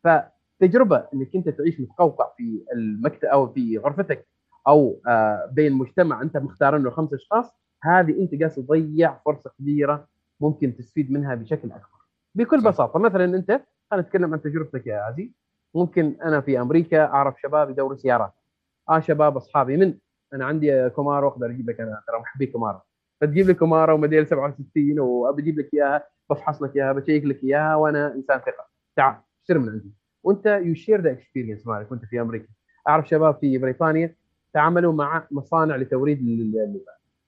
[0.04, 4.28] فتجربة إنك أنت تعيش متقوقع في المكتب أو في غرفتك
[4.68, 7.54] أو آه، بين مجتمع أنت مختار إنه خمس أشخاص
[7.84, 10.08] هذه أنت قاعد تضيع فرصة كبيرة
[10.40, 12.00] ممكن تستفيد منها بشكل أكبر.
[12.36, 15.30] بكل بساطة مثلا أنت خلينا نتكلم عن تجربتك يا عزيز.
[15.76, 18.34] ممكن أنا في أمريكا أعرف شباب يدوروا سيارات.
[18.90, 19.94] آه شباب أصحابي من
[20.34, 22.80] أنا عندي Camaro أقدر أجيب لك أنا ترى محبي Camaro.
[23.22, 27.76] فتجيب لي Camaro موديل 67 وبجيب لك إياها بفحص لك إياها ب check لك إياها
[27.76, 28.68] وأنا إنسان ثقة.
[28.96, 29.92] تعال اشتري من عندي.
[30.24, 32.48] وأنت you share the experience مالك وأنت في أمريكا.
[32.88, 34.16] أعرف شباب في بريطانيا
[34.54, 36.20] تعاملوا مع مصانع لتوريد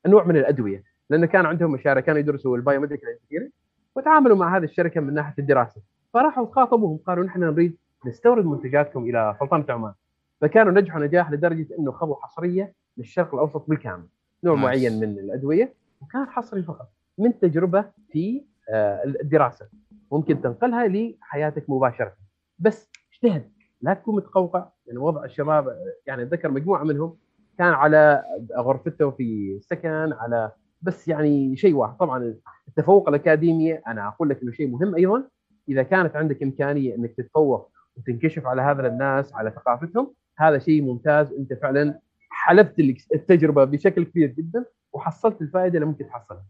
[0.05, 0.83] انواع من الأدوية.
[1.09, 3.51] لأن كان عندهم مشاريع كانوا يدرسوا ال biomedical engineering
[3.95, 5.81] وتعاملوا مع هذه الشركة من ناحية الدراسة.
[6.13, 9.93] فراحوا خاطبوهم قالوا نحن نريد نستورد منتجاتكم إلى سلطنة عمان.
[10.41, 14.07] فكانوا نجحوا نجاح لدرجة إنه خذوا حصرية للشرق الأوسط بالكامل
[14.43, 14.59] نوع nice.
[14.59, 19.67] معين من الأدوية وكان حصري فقط من تجربة في آه، الدراسة.
[20.11, 22.13] ممكن تنقلها لحياتك مباشرة.
[22.59, 23.51] بس اجتهد.
[23.81, 24.67] لا تكون متقوقع.
[24.87, 27.17] يعني وضع الشباب يعني أتذكر مجموعة منهم
[27.57, 28.23] كان على
[28.57, 31.97] غرفته في سكن على بس يعني شيء واحد.
[31.97, 32.35] طبعا
[32.67, 35.23] التفوق الأكاديمي أنا أقول لك إنه شيء مهم أيضا.
[35.69, 41.33] إذا كانت عندك إمكانية إنك تتفوق وتنكشف على هذا الناس على ثقافتهم هذا شيء ممتاز.
[41.33, 41.99] أنت فعلا
[42.31, 42.79] حلبت
[43.15, 46.45] التجربة بشكل كبير جدا وحصلت الفائدة اللي ممكن تحصلها.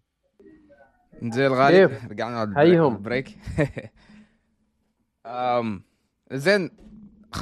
[1.24, 3.38] زي الغالي رجعنا على البريك.
[6.32, 6.70] زين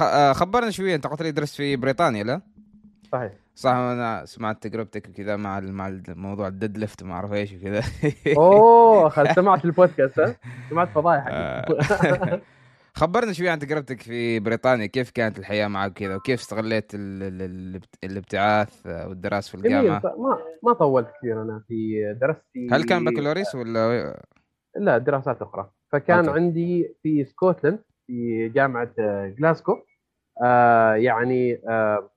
[0.02, 2.40] آه، خبرنا شوية أنت قلت لي درست في بريطانيا لا؟
[3.12, 3.32] صحيح.
[3.54, 7.82] صح أنا سمعت تجربتك كذا مع مع الموضوع ال deadlift ما أعرف إيش وكذا.
[8.38, 10.36] أوه سمعت البودكاست ها؟
[10.70, 12.40] سمعت فضايح آه.
[13.00, 16.92] خبرنا شوي عن تجربتك في بريطانيا كيف كانت الحياة معك كذا وكيف استغليت
[18.04, 22.68] الابتعاث والدراسة في الجامعة؟ ما ما طولت كثير أنا في دراستي.
[22.70, 24.22] هل كان بكالوريوس ولا
[24.76, 25.70] لا دراسات أخرى.
[25.92, 26.30] فكان okay.
[26.30, 28.94] عندي في Scotland في جامعة
[29.28, 29.78] جلاسكو.
[30.44, 32.10] آه يعني آه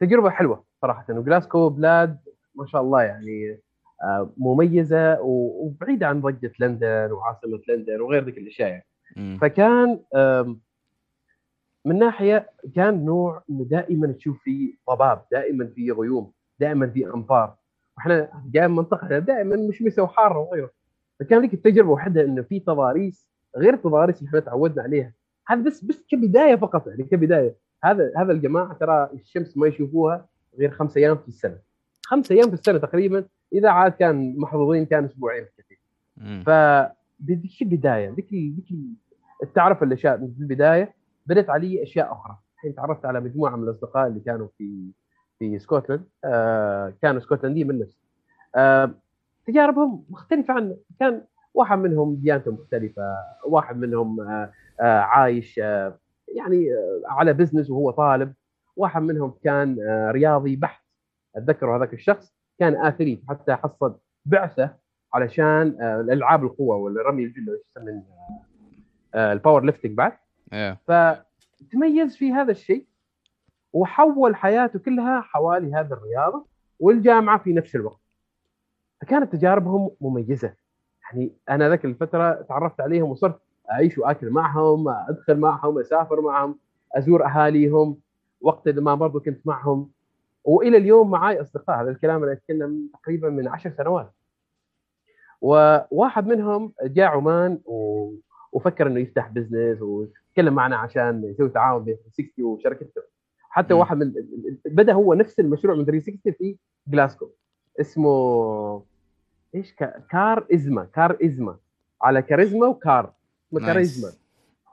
[0.00, 1.04] تجربة حلوة صراحة.
[1.10, 2.18] وجلاسكو بلاد
[2.54, 3.60] ما شاء الله يعني
[4.02, 8.86] آه مميزة وبعيدة عن ضجة لندن وعاصمة لندن وغير ذيك الأشياء يعني.
[9.40, 10.00] فكان
[11.84, 17.56] من ناحية كان نوع إنه دائما تشوف في ضباب دائما في غيوم دائما في امطار
[17.96, 20.70] وإحنا جاي من منطقه دائما مشمسه وحاره وغيره.
[21.20, 25.12] فكان لك التجربة وحدها إنه في تضاريس غير التضاريس اللي إحنا تعودنا عليها.
[25.48, 27.56] هذا بس بس كبداية فقط يعني كبداية.
[27.84, 31.58] هذا هذا الجماعة ترى الشمس ما يشوفوها غير خمس أيام في السنة.
[32.06, 35.46] خمس أيام في السنة تقريبا إذا عاد كان محظوظين كان أسبوعين.
[35.58, 35.78] كثير
[36.46, 36.50] ف
[37.24, 38.68] ذيك البداية ذيك ذيك
[39.54, 40.94] تعرف الأشياء من البداية
[41.26, 42.36] بدأت علي أشياء أخرى.
[42.54, 44.90] الحين تعرفت على مجموعة من الأصدقاء اللي كانوا في
[45.38, 47.98] في سكوتلاند آه كانوا اسكتلنديين من نفس.
[48.56, 48.94] آه
[49.46, 51.22] تجاربهم مختلفة عن كان
[51.54, 53.02] واحد منهم ديانته مختلفة
[53.46, 55.98] واحد منهم آه آه عايش آه
[56.36, 58.34] يعني آه على business وهو طالب.
[58.76, 60.84] واحد منهم كان آه رياضي بحت.
[61.36, 64.76] اتذكر هذاك الشخص؟ كان athlete حتى حصل بعثة
[65.14, 68.02] علشان آه الألعاب القوة والرمي الجله من
[69.14, 70.12] آه ال powerlifting بعد.
[70.54, 70.76] yeah.
[70.86, 72.86] فتميز في هذا الشيء
[73.72, 76.46] وحول حياته كلها حوالي هذه الرياضة
[76.80, 78.00] والجامعة في نفس الوقت.
[79.00, 80.54] فكانت تجاربهم مميزة.
[81.04, 83.40] يعني أنا ذاك الفترة تعرفت عليهم وصرت
[83.70, 86.58] أعيش وأكل معهم أدخل معهم أسافر معهم
[86.92, 87.96] أزور أهاليهم
[88.40, 89.90] وقت ما برضو كنت معهم.
[90.44, 91.82] وإلى اليوم معي أصدقاء.
[91.82, 94.12] هذا الكلام أنا أتكلم تقريبا من عشر سنوات.
[95.46, 98.10] وواحد منهم جاء عمان و...
[98.52, 103.02] وفكر إنه يفتح بزنس وتكلم معنا عشان يسوي تعاون بين 360 وشركته.
[103.50, 103.76] حتى م.
[103.76, 104.12] واحد من
[104.64, 106.56] بدأ هو نفس المشروع من 360 في
[106.88, 107.30] جلاسكو
[107.80, 108.82] اسمه
[109.54, 109.74] إيش؟
[110.10, 111.56] كار ازما كار ازما
[112.02, 113.12] على كاريزما وكار.
[113.48, 114.12] اسمه كاريزما.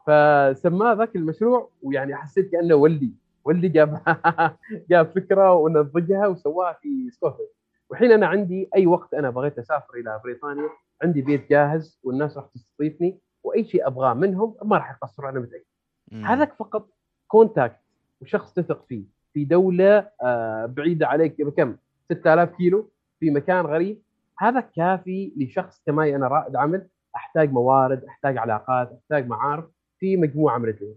[0.08, 3.14] فسماه ذاك المشروع ويعني حسيت كأنه ولدي.
[3.46, 4.02] ولدي جاب
[4.90, 7.50] جاب فكرة ونضجها وسواها في سكوتلاند
[7.90, 10.70] والحين أنا عندي أي وقت أنا بغيت أسافر إلى بريطانيا
[11.04, 15.64] عندي بيت جاهز والناس راح تستضيفني وأي شيء أبغاه منهم ما راح يقصروا أنا متاكد
[16.26, 16.90] هذاك فقط
[17.28, 17.80] contact
[18.22, 21.76] وشخص تثق فيه في دولة آه، بعيدة عليك بكم؟
[22.12, 24.02] 6000 كيلو في مكان غريب.
[24.40, 29.66] هذا كافي لشخص كماي أنا رائد عمل أحتاج موارد أحتاج علاقات أحتاج معارف
[30.00, 30.96] في مجموعة من الدول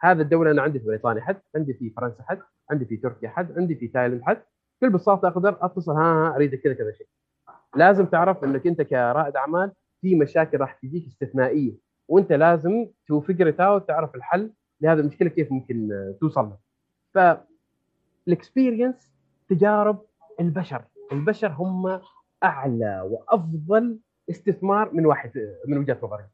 [0.00, 2.38] هذا الدولة أنا عندي في بريطانيا حد عندي في فرنسا حد
[2.70, 4.42] عندي في تركيا حد عندي في تايلاند حد.
[4.78, 5.92] بكل بساطة أقدر أتصل.
[5.92, 7.06] ها ها أريد كذا كذا شيء.
[7.76, 11.72] لازم تعرف إنك أنت كرائد أعمال في مشاكل راح تجيك استثنائية.
[12.08, 16.58] وأنت لازم to figure out تعرف الحل لهذه المشكلة كيف ممكن توصل لها.
[17.14, 17.38] ف
[18.28, 19.14] ال experience
[19.48, 20.02] تجارب
[20.40, 20.84] البشر.
[21.12, 22.00] البشر هم
[22.44, 23.98] أعلى وأفضل
[24.30, 25.30] استثمار من واحد
[25.66, 26.24] من وجهة نظري.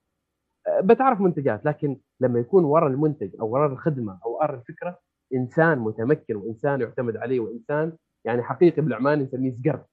[0.82, 4.98] بتعرف منتجات لكن لما يكون وراء المنتج أو وراء الخدمة أو وراء الفكرة
[5.34, 7.92] إنسان متمكن وإنسان يعتمد عليه وإنسان
[8.24, 9.84] يعني حقيقي بالعمان نسميه سقر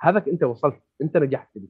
[0.00, 1.68] هذاك أنت وصلت أنت نجحت فيه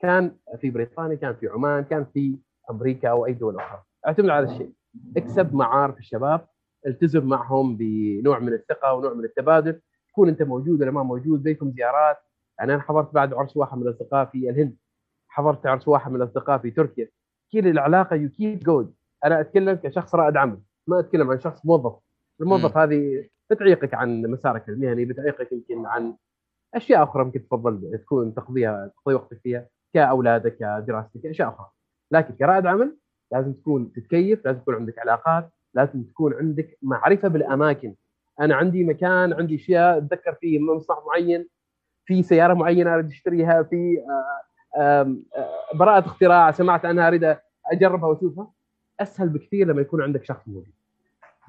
[0.00, 2.38] كان في بريطانيا كان في عمان كان في
[2.70, 3.82] أمريكا أو أي دول أخرى.
[4.06, 4.72] اعتمد على الشيء.
[5.16, 6.46] اكسب معارف الشباب
[6.86, 9.80] التزم معهم بنوع من الثقة ونوع من التبادل.
[10.08, 12.16] تكون أنت موجود ولا ما موجود بينكم زيارات.
[12.58, 14.76] يعني أنا حضرت بعد عرس واحد من الأصدقاء في الهند.
[15.28, 17.08] حضرت عرس واحد من الأصدقاء في تركيا.
[17.52, 20.60] كذا العلاقة you keep good أنا أتكلم كشخص رائد عمل.
[20.86, 21.98] ما أتكلم عن شخص موظف.
[22.40, 22.76] الموظف.
[22.76, 26.14] هذه بتعيقك عن مسارك المهني بتعيقك يمكن عن
[26.74, 31.66] أشياء أخرى ممكن تفضل تكون تقضيها تقضي وقتك فيها كأولادك كدراستك أشياء أخرى.
[32.10, 32.96] لكن كرائد عمل
[33.32, 37.94] لازم تكون تتكيف لازم تكون عندك علاقات لازم تكون عندك معرفة بالأماكن.
[38.40, 41.48] أنا عندي مكان عندي أشياء أتذكر فيه مصنع معين
[42.06, 43.98] في سيارة معينة أريد أشتريها في
[44.76, 45.16] آه، آه،
[45.74, 48.50] براءة اختراع سمعت عنها أريد أجربها وأشوفها.
[49.00, 50.72] أسهل بكثير لما يكون عندك شخص موجود.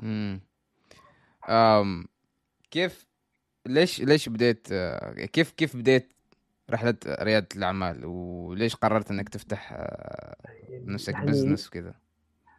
[0.03, 0.41] امم
[2.71, 3.07] كيف
[3.67, 6.13] ليش ليش بديت آه، كيف كيف بديت
[6.71, 9.87] رحلة ريادة الأعمال؟ وليش قررت إنك تفتح
[10.71, 11.93] نفسك يعني بزنس وكذا؟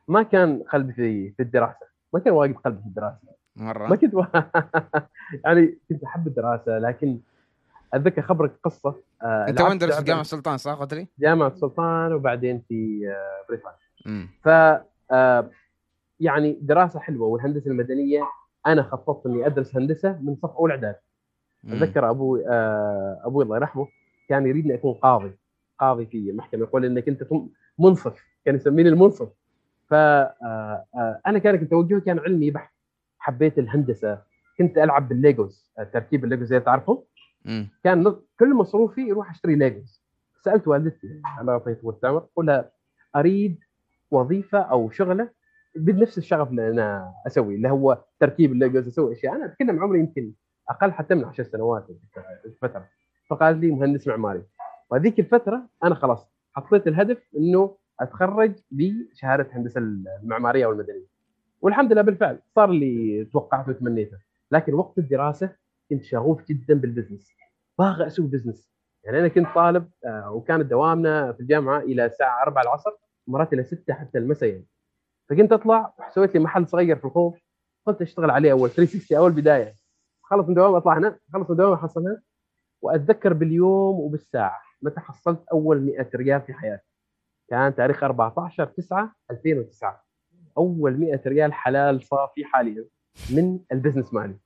[0.08, 1.86] ما كان قلبي في في الدراسة.
[2.12, 3.18] ما كان واجد قلبي في الدراسة.
[3.56, 4.24] مرة؟ ما كنت و...
[5.44, 7.20] يعني كنت أحب الدراسة لكن
[7.94, 12.62] أتذكر خبرك قصة آه أنت وين درست؟ جامعة السلطان صح قلت لي؟ جامعة السلطان وبعدين
[12.68, 14.28] في آه بريطانيا.
[14.44, 14.48] ف
[15.12, 15.50] آه
[16.20, 18.22] يعني دراسة حلوة والهندسة المدنية
[18.66, 20.96] أنا خططت إني أدرس هندسة من صف اول اعداد
[21.68, 23.88] أتذكر أبوي آه أبوي الله يرحمه
[24.28, 25.32] كان يريدني أكون قاضي
[25.78, 27.26] قاضي في المحكمه يقول إنك أنت
[27.78, 29.28] منصف كان يسميني المنصف.
[29.88, 32.72] فانا آه، آه، كان توجهي كان علمي بحت.
[33.18, 34.22] حبيت الهندسة.
[34.58, 37.04] كنت ألعب بالليجوز تركيب الليجوز زي تعرفه
[37.84, 40.02] كان كل مصروفي يروح أشتري ليجوز.
[40.44, 41.20] سألت والدتي
[41.52, 42.70] يعطيها طول العمر لها
[43.16, 43.58] أريد
[44.10, 45.28] وظيفة أو شغلة
[45.76, 49.34] بنفس الشغف اللي أنا أسوي اللي هو تركيب الليجوز أسوي أشياء.
[49.36, 50.32] أنا أتكلم عمري يمكن
[50.68, 51.86] أقل حتى من 10 سنوات
[52.44, 52.88] الفترة.
[53.30, 54.42] فقال لي مهندس معماري
[54.90, 59.80] وهذيك الفترة أنا خلاص حطيت الهدف إنه أتخرج بشهادة هندسة
[60.22, 61.06] المعمارية والمدنية.
[61.60, 64.16] والحمد لله بالفعل صار اللي توقعته وتمنيته.
[64.50, 65.52] لكن وقت الدراسة
[65.90, 67.30] كنت شغوف جدا بالبزنس.
[67.78, 68.70] باغي أسوي business.
[69.04, 72.90] يعني أنا كنت طالب آه، وكانت دوامنا في الجامعة إلى الساعة 4 العصر
[73.26, 74.66] مرات إلى 6 حتى المساء يعني.
[75.30, 77.38] فكنت أطلع سويت لي محل صغير في الخوض.
[77.86, 79.74] قلت أشتغل عليه أول 360 أول بداية.
[80.22, 81.18] خلص من دوام أطلع هنا.
[81.32, 82.22] خلص من دوام احصل هنا.
[82.82, 86.84] وأتذكر باليوم وبالساعة متى حصلت أول 100 ريال في حياتي.
[87.48, 90.04] كان تاريخ 14 9 2009
[90.58, 92.84] أول 100 ريال حلال صافي حاليا
[93.30, 94.36] من ال business مالي.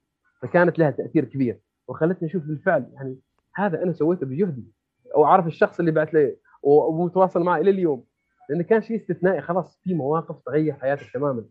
[0.43, 1.61] فكانت لها تأثير كبير.
[1.89, 3.19] وخلتني أشوف بالفعل يعني
[3.55, 4.73] هذا أنا سويته بجهدي.
[5.15, 6.37] أو عارف الشخص اللي بعت لي.
[6.63, 8.05] ومتواصل معه إلى اليوم.
[8.51, 9.41] لأنه كان شيء استثنائي.
[9.41, 11.45] خلاص في مواقف تغير حياتك تماما.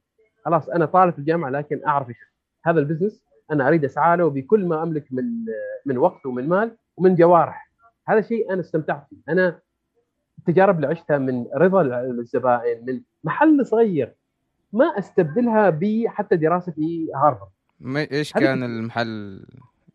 [0.46, 2.08] خلاص أنا طالب في الجامعة لكن أعرف
[2.66, 3.24] هذا ال business.
[3.52, 5.26] أنا أريد أسعى له بكل ما أملك من
[5.86, 7.72] من وقت ومن مال ومن جوارح.
[8.08, 9.18] هذا شيء أنا استمتعت فيه.
[9.30, 9.60] أنا
[10.40, 14.16] التجارب اللي عشتها من رضا الزبائن من محل صغير
[14.74, 17.50] ما أستبدلها بحتى دراسة في هارفارد
[18.12, 19.46] إيش كان المحل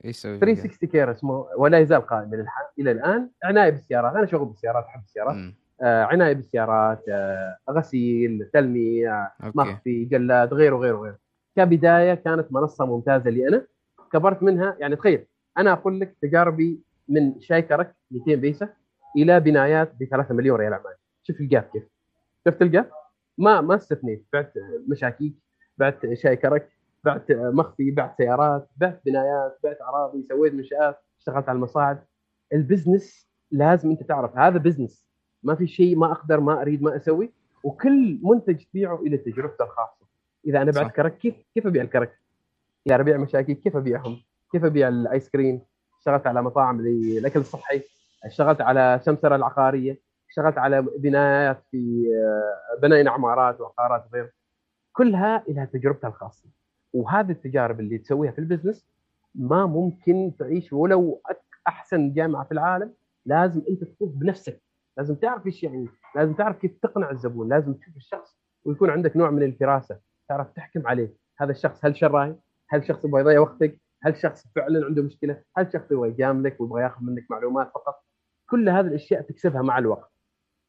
[0.05, 2.47] إيش سوي 360 care اسمه ولا يزال قائم
[2.79, 3.31] إلى الآن.
[3.45, 4.15] عناية بالسيارات.
[4.15, 5.37] أنا شغل بالسيارات أحب السيارات.
[5.37, 5.53] آه
[5.83, 11.19] عناية بالسيارات آه غسيل تلميع مخفي جلاد غيره غيره غيره.
[11.57, 13.67] كبداية كانت منصة ممتازة لي أنا.
[14.13, 15.27] كبرت منها يعني تخيل
[15.59, 18.69] أنا أقول لك تجاربي من شاي كرك 200 بيسة
[19.17, 21.83] إلى بنايات ب 3 مليون ريال عماني شوف ال gap كيف؟
[22.49, 22.91] شفت ال gap
[23.39, 24.27] ما ما استثنيت.
[24.33, 24.53] بعت
[24.89, 25.35] مشاكيك
[25.79, 26.69] بعت شاي كرك
[27.05, 31.99] بعت مخفي بعت سيارات بعت بنايات بعت أراضي سويت منشآت اشتغلت على المصاعد.
[32.53, 35.08] ال business لازم أنت تعرف هذا business.
[35.43, 37.33] ما في شيء ما أقدر ما أريد ما أسوي.
[37.65, 40.07] وكل منتج تبيعه إلى تجربته الخاصة.
[40.47, 42.19] إذا أنا بعت كرك كيف كيف أبيع الكرك؟
[42.87, 44.17] اذا ابيع مشاكيك كيف أبيعهم؟
[44.53, 45.61] كيف أبيع الآيس كريم؟
[45.99, 47.83] اشتغلت على مطاعم للاكل الصحي
[48.25, 49.99] اشتغلت على سمسرة العقارية
[50.29, 54.31] اشتغلت على بنايات في آه، بنينا عمارات وعقارات وغيره.
[54.93, 56.49] كلها لها تجربتها الخاصة.
[56.93, 58.87] وهذه التجارب اللي تسويها في البزنس
[59.35, 61.23] ما ممكن تعيش ولو
[61.69, 62.93] أحسن جامعة في العالم.
[63.27, 64.61] لازم أنت تطوف بنفسك.
[64.99, 69.31] لازم تعرف إيش يعني لازم تعرف كيف تقنع الزبون لازم تشوف الشخص ويكون عندك نوع
[69.31, 71.15] من الفراسة تعرف تحكم عليه.
[71.39, 72.35] هذا الشخص هل شراي
[72.69, 76.83] هل شخص يبغى يضيع وقتك؟ هل شخص فعلا عنده مشكلة؟ هل شخص يبغى يجاملك ويبغى
[76.83, 78.05] ياخذ منك معلومات فقط؟
[78.51, 80.13] كل هذه الأشياء تكسبها مع الوقت.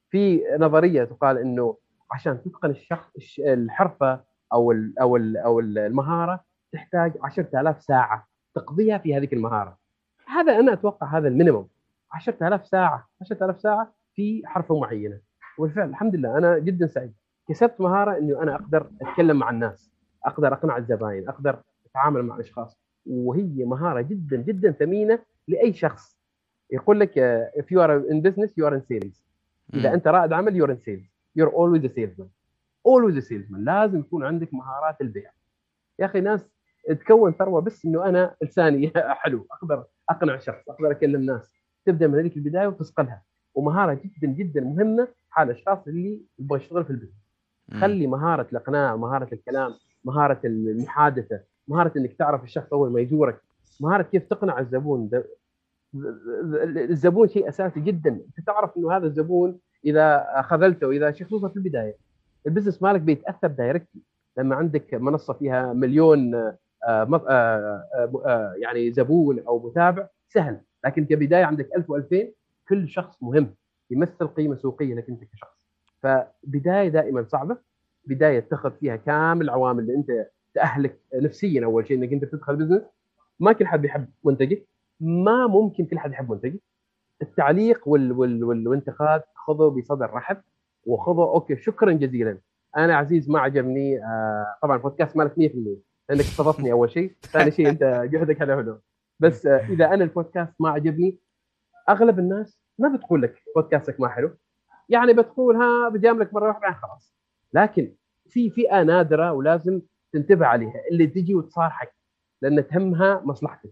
[0.09, 1.77] في نظرية تقال إنه
[2.11, 9.17] عشان تتقن الشخص الحرفة أو ال أو ال أو المهارة تحتاج 10000 ساعة تقضيها في
[9.17, 9.77] هذه المهارة.
[10.27, 11.67] هذا أنا أتوقع هذا المينيموم.
[12.13, 15.19] 10000 ساعة 10000 ساعة في حرفه معينة.
[15.57, 17.13] وبالفعل الحمد لله أنا جدا سعيد.
[17.49, 19.91] كسبت مهارة إنه أنا أقدر أتكلم مع الناس
[20.25, 22.77] أقدر أقنع الزباين أقدر أتعامل مع الأشخاص.
[23.05, 26.17] وهي مهارة جدا جدا ثمينة لأي شخص.
[26.71, 27.11] يقول لك
[27.59, 29.21] if you are in business you are in sales.
[29.73, 31.07] إذا أنت رائد عمل you're in sales.
[31.39, 32.27] You're always a salesman.
[32.85, 35.31] always salesman لازم يكون عندك مهارات البيع.
[35.99, 36.45] يا أخي ناس
[36.89, 39.47] تكون ثروة بس إنه أنا لساني حلو.
[39.51, 41.55] أقدر أقنع شخص أقدر أكلم ناس.
[41.85, 43.23] تبدأ من هذيك البداية وتصقلها
[43.55, 45.07] ومهارة جدا جدا مهمة.
[45.29, 47.29] حال الاشخاص اللي يبغى يشتغل في ال business
[47.71, 49.73] خلي مهارة الإقناع مهارة الكلام
[50.05, 53.41] مهارة المحادثة مهارة إنك تعرف الشخص أول ما يزورك
[53.79, 55.09] مهارة كيف تقنع الزبون.
[56.75, 58.09] الزبون شيء أساسي جدا.
[58.09, 61.97] أنت تعرف إنه هذا الزبون إذا خذلته إذا خصوصا في البداية
[62.47, 64.01] ال business مالك بيتأثر directly.
[64.37, 66.57] لما عندك منصة فيها مليون آه،
[66.87, 67.83] آه،
[68.25, 70.61] آه، يعني زبون أو متابع سهل.
[70.85, 72.38] لكن كبداية عندك 1000 و2000
[72.69, 73.55] كل شخص مهم
[73.91, 75.57] يمثل قيمة سوقية لك أنت كشخص.
[76.03, 77.57] فبداية دائما صعبة.
[78.05, 82.81] بداية تأخذ فيها كامل العوامل اللي أنت تأهلك نفسيا أول شيء إنك أنت تدخل business
[83.39, 84.67] ما كل حد بيحب منتجك
[84.99, 86.59] ما ممكن كل حد يحب منتجك
[87.21, 90.37] التعليق وال وال وال والانتقاد خذه بصدر رحب
[90.85, 92.37] وخذه okay شكرا جزيلا.
[92.77, 95.35] أنا عزيز ما عجبني آه طبعا البودكاست مالك 100%
[96.09, 97.15] لأنك استضفتني أول شيء.
[97.21, 98.79] ثاني شيء أنت جهدك حلو حلو
[99.19, 101.17] بس آه إذا أنا البودكاست ما عجبني
[101.89, 104.37] أغلب الناس ما بتقول لك بودكاستك ما حلو؟
[104.89, 107.15] يعني بتقول ها بجاملك مرة واحدة خلاص.
[107.53, 107.95] لكن
[108.29, 109.81] في فئة نادرة ولازم
[110.13, 111.95] تنتبه عليها اللي تجي وتصارحك
[112.41, 113.71] لأن تهمها مصلحتك.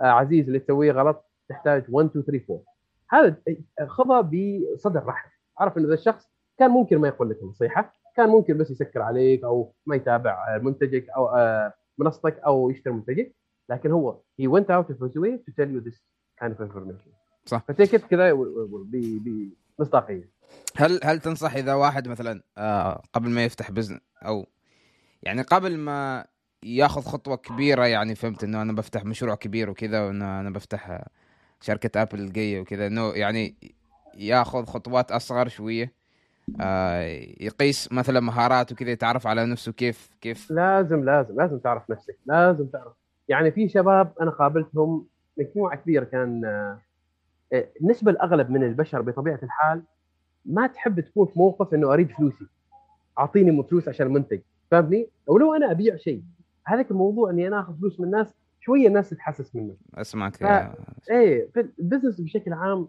[0.00, 2.64] آه عزيز اللي تسويه غلط تحتاج 1 2 3 4
[3.10, 3.36] هذا
[3.86, 5.30] خذها بصدر رحب.
[5.58, 9.44] عرف إن ذا الشخص كان ممكن ما يقول لك النصيحة كان ممكن بس يسكر عليك
[9.44, 13.36] أو ما يتابع منتجك أو آه، منصتك أو يشتري منتجك
[13.68, 15.98] لكن هو he went out of his way to tell you this
[16.40, 17.23] kind of information.
[17.46, 17.62] صح.
[17.68, 18.32] فتيك كذا
[19.78, 20.30] بمصداقيه
[20.76, 24.46] هل هل تنصح إذا واحد مثلا آه قبل ما يفتح بزنس أو
[25.22, 26.26] يعني قبل ما
[26.62, 31.04] ياخذ خطوة كبيرة يعني فهمت إنه أنا بفتح مشروع كبير وكذا وإنه أنا بفتح
[31.60, 33.54] شركة آبل الجاية وكذا إنه يعني
[34.18, 35.92] ياخذ خطوات أصغر شوية
[36.60, 37.00] آه
[37.40, 42.66] يقيس مثلا مهارات وكذا يتعرف على نفسه كيف كيف؟ لازم لازم لازم تعرف نفسك لازم
[42.66, 42.92] تعرف.
[43.28, 45.06] يعني في شباب أنا قابلتهم
[45.38, 46.78] مجموعة كبيرة كان آه
[47.52, 49.82] النسبة الأغلب من البشر بطبيعة الحال
[50.44, 52.46] ما تحب تكون في موقف إنه أريد فلوسي.
[53.18, 54.40] أعطيني فلوس عشان منتج.
[54.70, 56.22] فاهمني؟ ولو أنا أبيع شيء.
[56.66, 59.76] هذاك الموضوع إني أنا آخذ فلوس من الناس شوية الناس تتحسس منه.
[59.94, 60.44] أسمعك ف...
[61.10, 62.88] إيه في البزنس بشكل عام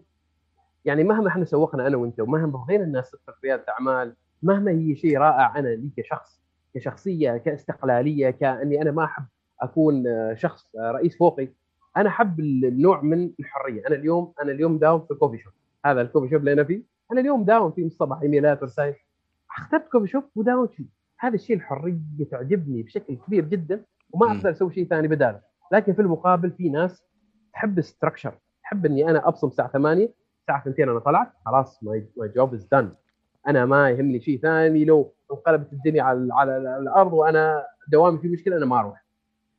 [0.84, 4.96] يعني مهما إحنا سوقنا أنا وأنت ومهما بغينا الناس تدخل في رياده أعمال مهما هي
[4.96, 6.40] شيء رائع أنا لي كشخص
[6.74, 9.24] كشخصية كاستقلالية كأني أنا ما أحب
[9.60, 10.04] أكون
[10.36, 11.48] شخص رئيس فوقي.
[11.96, 13.86] أنا أحب النوع من الحرية.
[13.86, 15.52] أنا اليوم أنا اليوم داوم في الكوفي شوب
[15.86, 16.82] هذا الكوفي شوب اللي أنا فيه.
[17.12, 18.94] أنا اليوم داوم فيه من الصباح ايميلات ورسائل
[19.58, 20.84] أخترت كوفي شوب وداومت فيه
[21.18, 21.98] هذا الشيء الحرية
[22.30, 25.40] تعجبني بشكل كبير جدا وما أقدر أسوي شيء ثاني بداله.
[25.72, 27.02] لكن في المقابل في ناس
[27.52, 30.08] تحب الستركشر تحب إني أنا أبصم الساعة 8
[30.40, 32.92] الساعة 2 أنا طلعت خلاص my job is done
[33.48, 34.84] أنا ما يهمني شيء ثاني.
[34.84, 39.05] لو انقلبت الدنيا على على الأرض وأنا دوامي في مشكلة أنا ما أروح.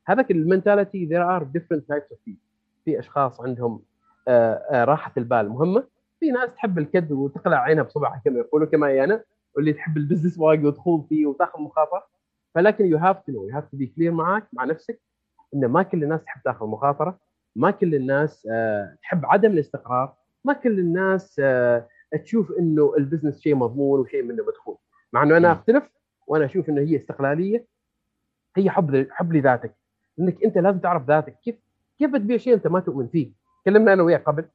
[0.09, 2.47] هذاك ال mentality there are different types of people.
[2.85, 3.81] في أشخاص عندهم
[4.27, 5.87] آه، آه، راحة البال مهمة.
[6.19, 9.23] في ناس تحب الكد وتقلع عينها بصبعها كما يقولوا كما أنا
[9.55, 12.07] واللي تحب ال business واقع وتخوض فيه وتاخذ مخاطرة.
[12.55, 15.01] فلكن you have to know you have to be clear معك مع نفسك
[15.53, 17.19] إن ما كل الناس تحب تاخذ مخاطرة.
[17.55, 20.13] ما كل الناس آه، تحب عدم الاستقرار.
[20.45, 21.41] ما كل الناس
[22.23, 24.77] تشوف إنه البزنس شيء مضمون وشيء منه مدخول
[25.13, 25.89] مع إنه أنا أختلف
[26.27, 27.65] وأنا أشوف إنه هي استقلالية
[28.57, 29.76] هي حب حب لذاتك.
[30.19, 31.35] إنك أنت لازم تعرف ذاتك.
[31.43, 31.55] كيف
[31.99, 34.45] كيف بتبيع شيء أنت ما تؤمن فيه؟ تكلمنا أنا وياك قبل.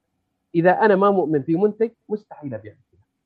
[0.55, 2.75] إذا أنا ما مؤمن في منتج مستحيل ابيع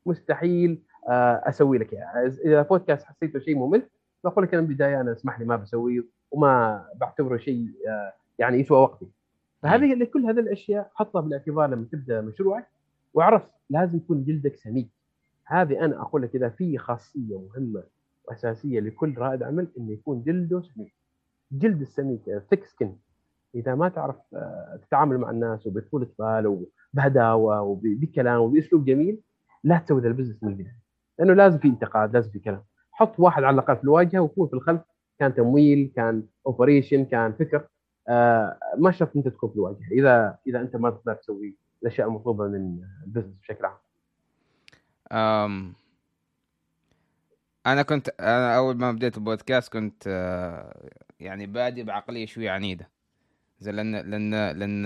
[0.05, 2.33] مستحيل آه، أسوي لك إياه.
[2.45, 3.83] اذا بودكاست حسيته شيء ممل
[4.23, 8.59] بقول لك أنا من البداية أنا اسمح لي ما بسويه وما بعتبره شيء آه، يعني
[8.59, 9.07] يسوى وقتي.
[9.61, 12.67] فهذه كل هذه الأشياء حطها بالاعتبار لما تبدأ مشروعك
[13.13, 14.89] واعرف لازم يكون جلدك سميك
[15.45, 17.83] هذه أنا أقول لك إذا في خاصية مهمة
[18.27, 20.93] وأساسية لكل رائد عمل إنه يكون جلده سميك
[21.51, 22.95] جلد السميك thick skin
[23.55, 29.19] إذا ما تعرف آه، تتعامل مع الناس وبطولة بال وبهداوة وبكلام وبأسلوب جميل
[29.63, 30.87] لا تسوي ذا ال business من البدايه
[31.19, 32.63] لأنه لازم في انتقاد لازم في كلام.
[32.91, 34.81] حط واحد على الأقل في الواجهة ويكون في الخلف.
[35.19, 37.67] كان تمويل كان operation كان فكر
[38.07, 39.91] آه ما شرط إنت تكون في الواجهة.
[39.91, 43.77] إذا إذا أنت ما تقدر تسوي الأشياء المطلوبة من ال business بشكل عام.
[47.67, 50.89] أنا كنت أنا أول ما بديت البودكاست كنت آه،
[51.19, 52.89] يعني بادي بعقلية شوية عنيدة.
[53.59, 54.85] زي لأن لأن لأن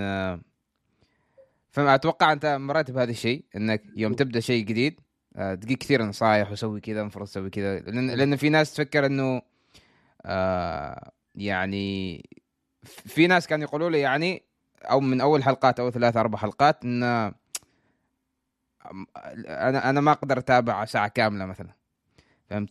[1.71, 4.99] فما أتوقع أنت مريت بهذا الشيء إنك يوم تبدأ شيء جديد
[5.36, 7.79] آه، تجيك كثير نصايح وسوي كذا المفروض تسوي كذا.
[7.79, 9.41] لأن لأن في ناس تفكر إنه
[10.25, 12.25] آه يعني
[12.86, 14.43] في ناس كانوا يقولوا لي يعني
[14.84, 17.03] أو من أول حلقات أو ثلاث أربع حلقات إن
[19.47, 21.80] أنا أنا ما أقدر أتابع ساعة كاملة مثلا.
[22.51, 22.69] فهمت؟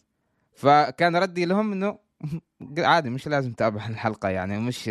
[0.52, 1.98] فكان ردي لهم إنه
[2.78, 4.86] عادي مش لازم تتابع الحلقة يعني مش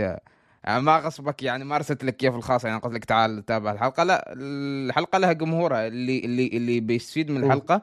[0.64, 4.04] يعني ما غصبك يعني ما ارسلت لك كيف الخاص يعني قلت لك تعال تابع الحلقة.
[4.04, 7.82] لا الحلقة لها جمهورها اللي اللي اللي بيستفيد من الحلقة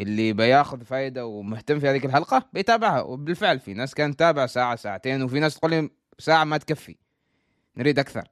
[0.00, 3.00] اللي بياخذ فايدة ومهتم في هذيك الحلقة بيتابعها.
[3.00, 6.96] وبالفعل في ناس كانت تتابع ساعة ساعتين وفي ناس تقول لي ساعة ما تكفي
[7.76, 8.28] نريد أكثر.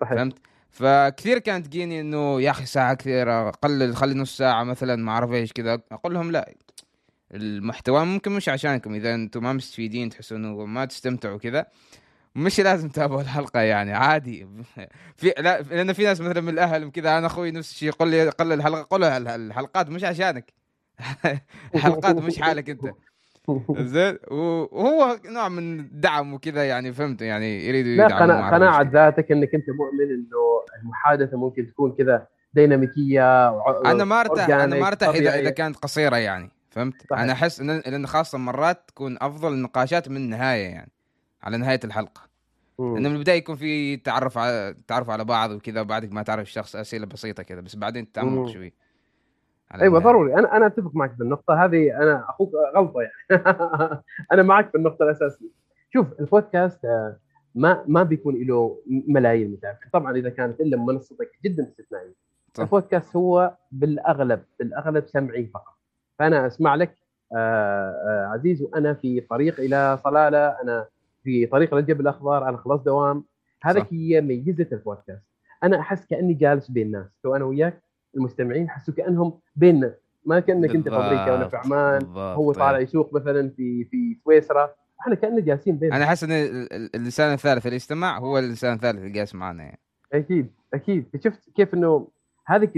[0.00, 0.14] صحيح.
[0.14, 0.38] فهمت؟
[0.70, 5.32] فكثير كانت تجيني إنه يا أخي ساعة كثيرة قلل خلي نص ساعة مثلا ما أعرف
[5.32, 5.80] إيش كذا.
[5.92, 6.54] أقول لهم لا
[7.34, 11.66] المحتوى ممكن مش عشانكم إذا أنتم ما مستفيدين تحسوا انه ما تستمتعوا كذا
[12.34, 14.48] مش لازم تتابعوا الحلقة يعني عادي.
[15.16, 18.28] في لا لأن في ناس مثلا من الأهل كذا أنا أخوي نفس الشيء يقول لي
[18.28, 20.52] قلل الحلقة قول الحلقات مش عشانك.
[21.74, 22.94] الحلقات مش حالك أنت.
[23.70, 29.54] زين؟ وهو نوع من الدعم وكذا يعني فهمت؟ يعني يريدوا يدعموا لا قناعة ذاتك إنك
[29.54, 33.48] أنت مؤمن إنه المحادثة ممكن تكون كذا ديناميكية
[33.86, 36.59] أنا ما أرتاح أنا ما أرتاح إذا إذا كانت قصيرة يعني.
[36.70, 37.22] فهمت؟ صحيح.
[37.22, 40.90] أنا أحس ان لأن خاصة مرات تكون أفضل النقاشات من النهاية يعني
[41.42, 42.30] على نهاية الحلقة.
[42.80, 46.76] إنه من البداية يكون في تعرف على تعرف على بعض وكذا وبعدك ما تعرف الشخص
[46.76, 48.72] أسئلة بسيطة كذا بس بعدين تتعمق شوي.
[49.74, 50.34] أيوه ضروري.
[50.34, 52.02] أنا أنا أتفق معك بالنقطه هذه.
[52.02, 53.42] أنا أخوك غلطة يعني.
[54.32, 55.48] أنا معك بالنقطه الأساسية.
[55.92, 57.16] شوف البودكاست آه،
[57.54, 62.14] ما ما بيكون له ملايين متابعين طبعا إذا كانت إلا منصتك جدا استثنائية.
[62.58, 65.79] البودكاست هو بالاغلب بالأغلب سمعي فقط.
[66.20, 66.96] فأنا أسمع لك
[67.36, 70.86] آه، آه، عزيز وأنا في طريق إلى صلالة أنا
[71.24, 73.24] في طريق للجبل الأخضر أنا خلاص دوام.
[73.62, 75.22] هذا هي ميزه البودكاست.
[75.62, 77.82] أنا أحس كأني جالس بين الناس سواء أنا وياك
[78.16, 79.94] المستمعين حسوا كأنهم بيننا
[80.24, 84.70] ما كأنك أنت في أمريكا ولا في عمان هو طالع يسوق مثلا في في سويسرا.
[85.00, 86.30] إحنا كأننا جالسين بين أنا أحس إن
[86.94, 89.80] اللسان الثالث اللي يستمع هو اللسان الثالث اللي جالس معنا يعني.
[90.12, 91.06] أكيد أكيد.
[91.24, 92.08] شفت كيف إنه
[92.46, 92.70] هذه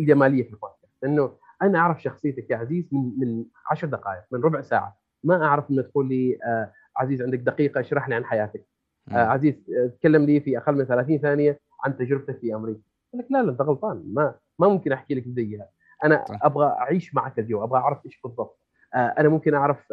[0.00, 4.60] الجمالية في البودكاست إنه أنا أعرف شخصيتك يا عزيز من من 10 دقائق من ربع
[4.60, 4.98] ساعة.
[5.24, 8.64] ما أعرف إنه تقول لي آه عزيز عندك دقيقة اشرح لي عن حياتك.
[9.12, 12.80] آه عزيز آه، تكلم لي في أقل من 30 ثانية عن تجربتك في أمريكا.
[13.14, 14.02] لك لا لا أنت غلطان.
[14.14, 15.68] ما ما ممكن أحكي لك زيها
[16.04, 18.58] أنا أبغى أعيش معك الجو أبغى أعرف إيش بالضبط.
[18.94, 19.92] آه أنا ممكن أعرف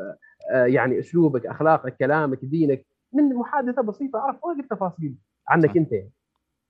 [0.51, 5.16] آه يعني أسلوبك أخلاقك كلامك دينك من محادثة بسيطة أعرف واجد تفاصيل
[5.47, 5.93] عنك أنت.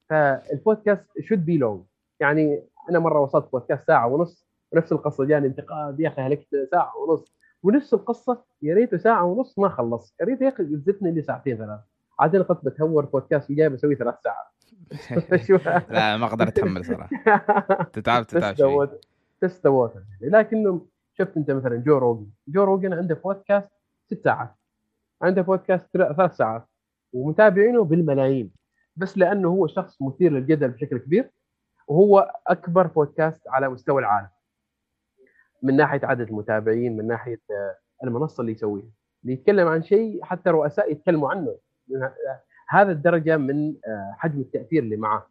[0.09, 1.83] فالبودكاست شود بي لونج
[2.19, 6.97] يعني أنا مرة وصلت بودكاست ساعة ونص ونفس القصة جاني انتقاد يا أخي هلكت ساعة
[6.97, 7.33] ونص.
[7.63, 10.15] ونفس القصة يا ريته ساعة ونص ما خلص.
[10.21, 11.79] يا ريت يا أخي زدتني لي ساعتين ثلاث.
[12.19, 14.45] عاد أنا قد بتهور بودكاست جاي بسوي ثلاث ساعات.
[15.91, 17.09] لا ما أقدر أتحمل صراحة.
[17.93, 18.55] تتعب تتعب
[19.65, 23.69] ووتر لكنه شفت أنت مثلا جو روجن جو روجن عنده بودكاست
[24.05, 24.55] ست ساعات.
[25.21, 26.67] عنده بودكاست ثلاث ساعات.
[27.13, 28.51] ومتابعينه بالملايين.
[28.95, 31.31] بس لأنه هو شخص مثير للجدل بشكل كبير
[31.87, 34.27] وهو أكبر بودكاست على مستوى العالم.
[35.61, 38.91] من ناحية عدد المتابعين من ناحية آه، المنصة اللي يسويها.
[39.23, 41.55] اللي يتكلم عن شيء حتى رؤساء يتكلموا عنه.
[42.69, 45.27] هذا الدرجة من آه، حجم التأثير اللي معه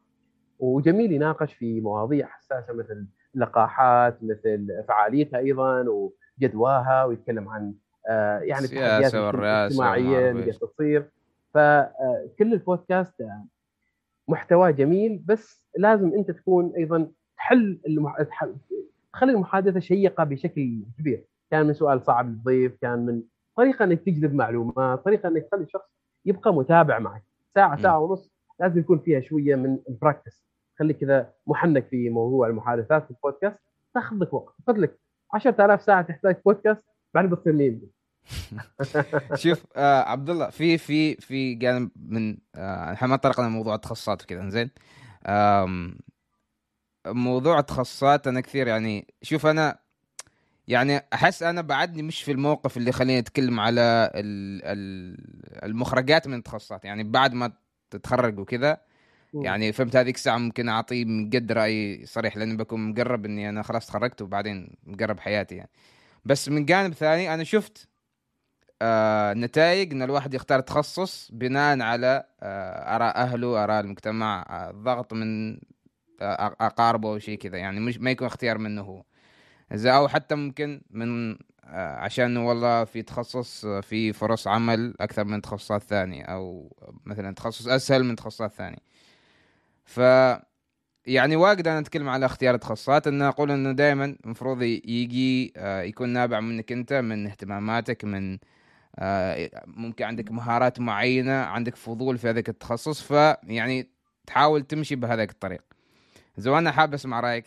[0.58, 5.84] وجميل يناقش في مواضيع حساسة مثل اللقاحات مثل فعاليتها أيضا
[6.38, 7.74] وجدواها ويتكلم عن
[8.08, 11.10] آه، يعني التحديات الاجتماعيه اللي تصير.
[11.54, 13.14] فكل البودكاست
[14.28, 18.16] محتواه جميل بس لازم أنت تكون أيضا تحل المح...
[19.12, 21.24] تخلي المحادثة شيقة بشكل كبير.
[21.50, 23.22] كان من سؤال صعب للضيف كان من
[23.56, 25.88] طريقة إنك تجذب معلومات طريقة إنك تخلي الشخص
[26.24, 27.22] يبقى متابع معك.
[27.54, 28.30] ساعة ساعة ونص
[28.60, 30.44] لازم يكون فيها شوية من ال practice
[30.78, 33.56] خليك كذا محنك في موضوع المحادثات في البودكاست.
[33.94, 34.98] تاخذ لك وقت خذ لك
[35.34, 36.82] 10000 ساعة تحتاج بودكاست
[37.14, 37.80] بعدين بتصير ميم
[39.34, 44.22] شوف آه عبد الله في في في جانب من آه إحنا ما طرقنا موضوع التخصصات
[44.22, 44.70] وكذا زين
[47.06, 49.78] موضوع التخصصات أنا كثير يعني شوف أنا
[50.68, 54.10] يعني أحس أنا بعدني مش في الموقف اللي خليني أتكلم على
[55.64, 57.52] المخرجات من التخصصات يعني بعد ما
[57.90, 58.80] تتخرج وكذا
[59.34, 63.62] يعني فهمت هذيك الساعة ممكن أعطي من قد رايي صريح لأني بكون مقرب إني أنا
[63.62, 65.70] خلاص تخرجت وبعدين مقرب حياتي يعني.
[66.24, 67.88] بس من جانب ثاني أنا شفت
[68.82, 75.12] آه نتائج إن الواحد يختار تخصص بناء على آه آراء أهله آراء المجتمع آه ضغط
[75.12, 75.58] من
[76.22, 79.02] أقاربه أو شيء كذا يعني مش ما يكون اختيار منه هو.
[79.72, 81.36] زي أو حتى ممكن من
[81.74, 88.04] عشان والله في تخصص في فرص عمل أكثر من تخصصات ثانية أو مثلا تخصص أسهل
[88.04, 88.78] من تخصصات ثانية.
[89.84, 90.00] ف
[91.06, 96.40] يعني واجد أنا أتكلم على اختيار التخصصات إن أقول إنه دائما المفروض يجي يكون نابع
[96.40, 98.38] منك أنت من اهتماماتك من
[99.66, 103.90] ممكن عندك مهارات معينة عندك فضول في هذاك التخصص فيعني
[104.26, 105.62] تحاول تمشي بهذاك الطريق.
[106.36, 107.46] زو أنا حاب أسمع رأيك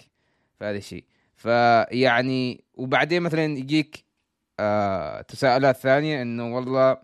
[0.60, 1.04] في هذا الشيء.
[1.36, 4.04] فيعني وبعدين مثلا يجيك
[4.60, 6.98] آه تساؤلات ثانية إنه والله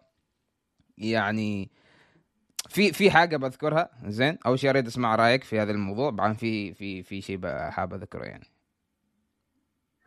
[0.97, 1.69] يعني
[2.69, 6.09] في في حاجة بذكرها زين اول شيء أريد أسمع رأيك في هذا الموضوع.
[6.09, 8.45] بعدين في في في شيء حاب أذكره يعني.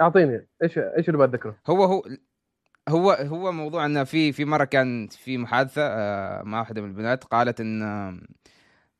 [0.00, 2.02] أعطيني إيش إيش اللي بتذكره؟ هو هو
[2.88, 7.24] هو هو موضوع إنه في في مرة كان في محادثة آه، مع واحدة من البنات
[7.24, 7.82] قالت إن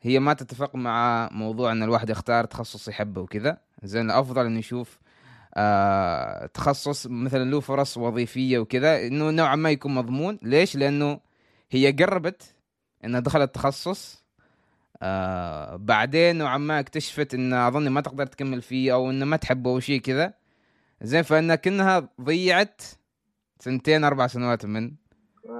[0.02, 3.58] هي ما تتفق مع موضوع إن الواحد يختار تخصص يحبه وكذا.
[3.82, 4.98] زين الأفضل إنه يشوف
[5.54, 10.38] آه تخصص مثلا له فرص وظيفية وكذا إنه نوعا ما يكون مضمون.
[10.42, 11.20] ليش؟ لأنه
[11.70, 12.54] هي قربت
[13.04, 14.24] إنها دخلت تخصص
[15.02, 19.70] آه بعدين نوعا ما اكتشفت إن أظن ما تقدر تكمل فيه أو إنه ما تحبه
[19.70, 20.34] أو شيء كذا.
[21.02, 22.82] زين فإنها كأنها ضيعت
[23.58, 24.92] سنتين أربع سنوات من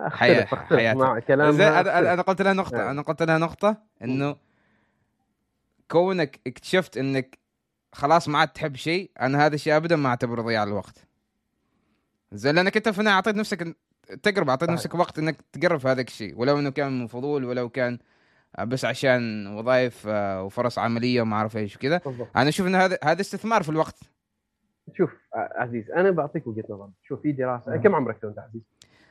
[0.09, 2.91] حياة حياتها كلام زين أنا, قلت لها نقطة يعني.
[2.91, 4.37] أنا قلت لها نقطة إنه
[5.89, 7.39] كونك اكتشفت إنك
[7.93, 11.07] خلاص ما عاد تحب شيء أنا هذا الشيء ابدا ما أعتبره ضياع الوقت.
[12.33, 13.77] زين لأنك أنت في أعطيت نفسك
[14.23, 17.69] تجربه أعطيت نفسك وقت إنك تقرب في هذاك الشيء ولو إنه كان من فضول ولو
[17.69, 17.99] كان
[18.61, 22.01] بس عشان وظائف آه، وفرص عملية وما أعرف إيش وكذا.
[22.37, 23.99] أنا أشوف إن هذا هذا استثمار في الوقت.
[24.97, 26.89] شوف عزيز أنا بعطيك وجهة نظر.
[27.03, 28.63] شوف في دراسة كم عمرك انت عزيز؟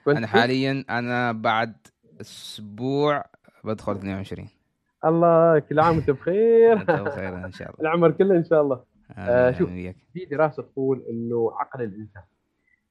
[0.08, 1.74] أنا حاليا أنا بعد
[2.22, 3.24] أسبوع
[3.64, 4.50] بدخل 22
[5.06, 6.74] الله كل عام وأنت بخير.
[6.74, 7.80] أنت بخير إن شاء الله.
[7.90, 8.84] العمر كله إن شاء الله.
[9.18, 9.70] آه شوف
[10.14, 12.24] في دراسه تقول إنه عقل الإنسان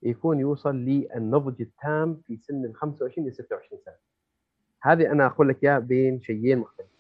[0.03, 3.95] يكون يوصل للنضج التام في سن ال 25 ل 26 سنة.
[4.83, 6.91] هذه أنا أقول لك إياها بين شيئين مختلفين.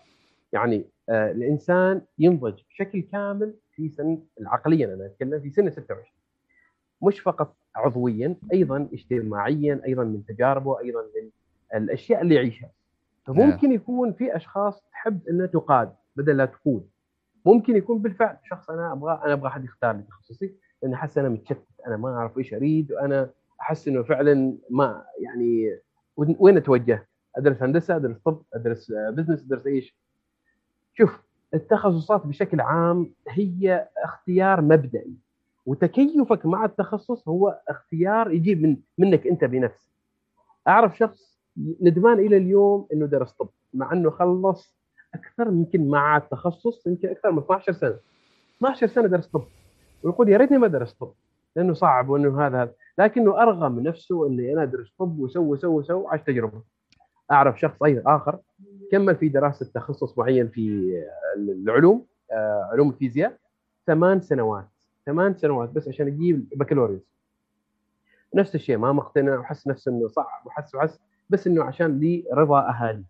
[0.52, 6.00] يعني آه الإنسان ينضج بشكل كامل في سن العقليا أنا أتكلم في سن 26
[7.02, 11.30] مش فقط عضويا أيضا اجتماعيا أيضا من تجاربه أيضا من
[11.74, 12.70] الأشياء اللي يعيشها
[13.26, 16.88] فممكن يكون في أشخاص تحب أنها تقاد بدل لا تقود
[17.46, 21.28] ممكن يكون بالفعل شخص أنا أبغى أنا أبغى أحد يختار لي تخصصي لاني أحس أنا
[21.28, 23.30] متشتت أنا ما أعرف إيش أريد وأنا
[23.60, 25.78] أحس إنه فعلا ما يعني
[26.16, 29.96] وين أتوجه؟ أدرس هندسة أدرس طب أدرس بزنس أدرس إيش؟
[30.94, 31.22] شوف
[31.54, 35.14] التخصصات بشكل عام هي اختيار مبدئي
[35.70, 39.90] وتكيفك مع التخصص هو اختيار يجيب من منك أنت بنفسك.
[40.68, 41.38] أعرف شخص
[41.80, 44.76] ندمان إلى اليوم إنه درس طب مع إنه خلص
[45.14, 47.96] أكثر يمكن مع التخصص يمكن أكثر من 12 سنة.
[48.56, 49.42] 12 سنة درس طب.
[50.02, 51.12] ويقول يا ريتني ما درست طب
[51.56, 56.20] لأنه صعب وإنه هذا لكنه أرغم نفسه إني أنا أدرس طب وسوي وسوي وسوي عاش
[56.22, 56.62] تجربة.
[57.30, 58.38] أعرف شخص أيضا آخر
[58.92, 60.92] كمل في دراسة تخصص معين في
[61.36, 63.36] العلوم آه، علوم الفيزياء
[63.86, 64.68] ثمان سنوات.
[65.10, 67.02] ثمان سنوات بس عشان يجيب بكالوريوس.
[68.34, 71.00] نفس الشيء ما مقتنع وحس نفسه إنه صعب وحس وحس
[71.30, 73.04] بس إنه عشان لي رضا أهالي.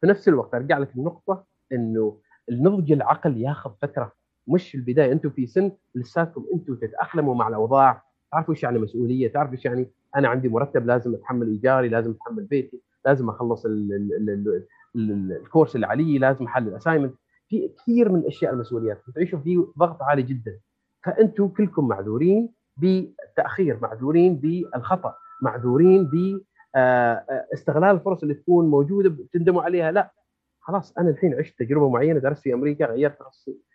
[0.00, 4.12] في نفس الوقت أرجع لك النقطة إنه النضج العقل ياخذ فترة
[4.48, 5.12] مش في البداية.
[5.12, 9.90] أنتم في سن لساتكم أنتم تتأقلموا مع الأوضاع تعرفوا إيش يعني مسؤولية تعرفوا إيش يعني
[10.16, 14.64] أنا عندي مرتب لازم أتحمل إيجاري لازم أتحمل بيتي لازم أخلص ال ال ال
[14.96, 17.14] ال الكورس اللي علي لازم أحل الاسايمنت
[17.48, 19.02] في كثير من الأشياء المسؤوليات.
[19.14, 20.58] تعيشوا في ضغط عالي جدا.
[21.04, 26.40] فأنتم كلكم معذورين بالتاخير معذورين بالخطأ معذورين ب
[26.76, 29.92] آه، آه، استغلال الفرص اللي تكون موجودة بتندموا عليها.
[29.92, 30.12] لا
[30.60, 33.18] خلاص أنا الحين عشت تجربة معينة درست في أمريكا غيرت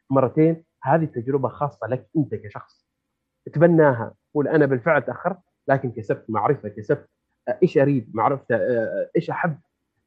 [0.10, 0.64] مرتين.
[0.84, 2.88] هذه تجربه خاصة لك أنت كشخص.
[3.54, 7.10] تبناها قول أنا بالفعل تأخرت لكن كسبت معرفة كسبت
[7.48, 8.46] آه، إيش أريد؟ معرفة
[9.16, 9.58] إيش أحب؟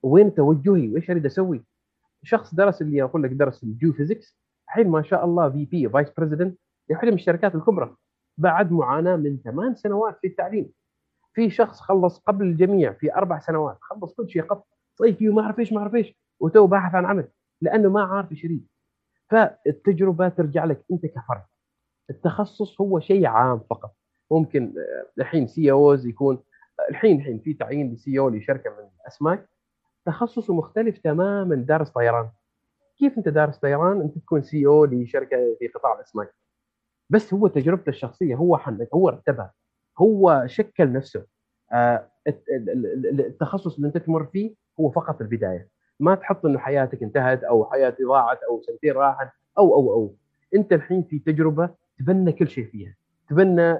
[0.02, 1.64] وين توجهي؟ وإيش أريد أسوي؟
[2.22, 4.38] شخص درس اللي أقول لك درس ال geophysics
[4.68, 6.58] الحين ما شاء الله VP vice president
[6.90, 7.96] من الشركات الكبرى
[8.38, 10.72] بعد معاناة من ثمان سنوات في التعليم.
[11.34, 14.66] في شخص خلص قبل الجميع في أربع سنوات خلص كل شيء قط.
[14.94, 17.28] صيفي وما اعرف إيش ما اعرف إيش؟ وتوه باحث عن عمل
[17.60, 18.66] لأنه ما عارف إيش يريد.
[19.30, 21.42] فالتجربة ترجع لك أنت كفرد.
[22.10, 23.94] التخصص هو شيء عام فقط.
[24.30, 26.38] ممكن آه، الحين CEOs يكون
[26.90, 29.48] الحين الحين في تعيين ل CEO لشركة من الاسماك
[30.06, 32.30] تخصصه مختلف تماما دارس طيران.
[32.98, 36.34] كيف أنت دارس طيران؟ أنت تكون CEO لشركة في قطاع الأسماك.
[37.10, 39.52] بس هو تجربته الشخصية هو حنك هو رتبها
[39.98, 41.26] هو شكل نفسه.
[41.72, 42.06] آه،
[43.18, 45.68] التخصص اللي انت تمر فيه هو فقط البداية.
[46.00, 50.14] ما تحط إنه حياتك انتهت أو حياتي ضاعت أو سنتين راحت أو أو أو.
[50.54, 52.94] أنت الحين في تجربة تبنى كل شيء فيها.
[53.30, 53.76] تبنى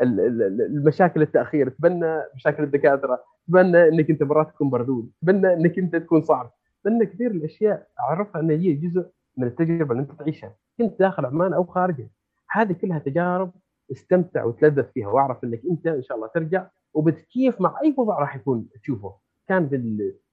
[0.00, 6.22] المشاكل التأخير تبنى مشاكل الدكاترة تبنى إنك أنت مرات تكون بردود تبنى إنك أنت تكون
[6.22, 6.52] صعب.
[6.84, 11.52] تبنى كثير الأشياء أعرفها ان هي جزء من التجربة اللي أنت تعيشها كنت داخل عمان
[11.52, 12.08] أو خارجها.
[12.50, 13.52] هذه كلها تجارب
[13.92, 18.36] استمتع وتلذذ فيها وأعرف إنك أنت إن شاء الله ترجع وبتكيف مع أي وضع راح
[18.36, 19.14] يكون تشوفه.
[19.48, 19.76] كان في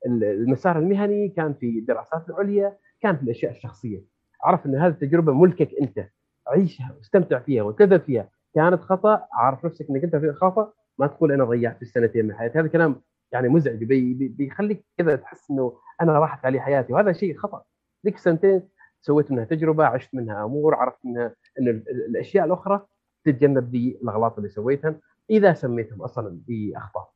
[0.06, 4.04] المسار المهني كان في الدراسات العليا كان في الأشياء الشخصية.
[4.44, 6.08] عرف إن هذه التجربة ملكك أنت.
[6.48, 8.30] عيشها واستمتع فيها وتلذذ فيها.
[8.56, 10.74] كانت خطأ عارف نفسك إنك أنت في خطأ.
[10.98, 12.60] ما تقول أنا ضيعت السنتين من حياتي.
[12.60, 13.02] هذا كلام
[13.32, 17.64] يعني مزعج بي بي بيخليك كذا تحس إنه أنا راحت علي حياتي وهذا شيء خطأ.
[18.06, 18.62] ذيك سنتين
[19.02, 22.86] سويت منها تجربة عشت منها أمور عرفت منها إن الأشياء الأخرى
[23.26, 24.96] تتجنب ذي الاغلاط اللي سويتها
[25.30, 27.10] إذا سميتهم أصلا بأخطاء.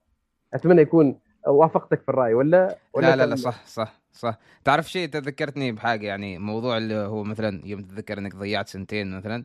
[0.53, 4.37] أتمنى يكون وافقتك في الرأي ولا, ولا لا لا لا صح صح صح.
[4.63, 9.43] تعرف شيء تذكرتني بحاجة؟ يعني موضوع اللي هو مثلا يوم تتذكر إنك ضيعت سنتين مثلا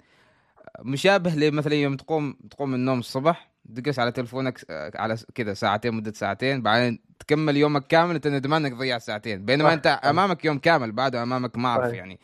[0.81, 4.61] مشابه لمثلا يوم تقوم تقوم من النوم الصبح تقص على تلفونك
[4.95, 9.45] على كذا ساعتين مدة ساعتين بعدين تكمل يومك كامل انت ندمان إنك ضيعت ساعتين.
[9.45, 12.21] بينما أنت أمامك يوم كامل بعده أمامك ما أعرف يعني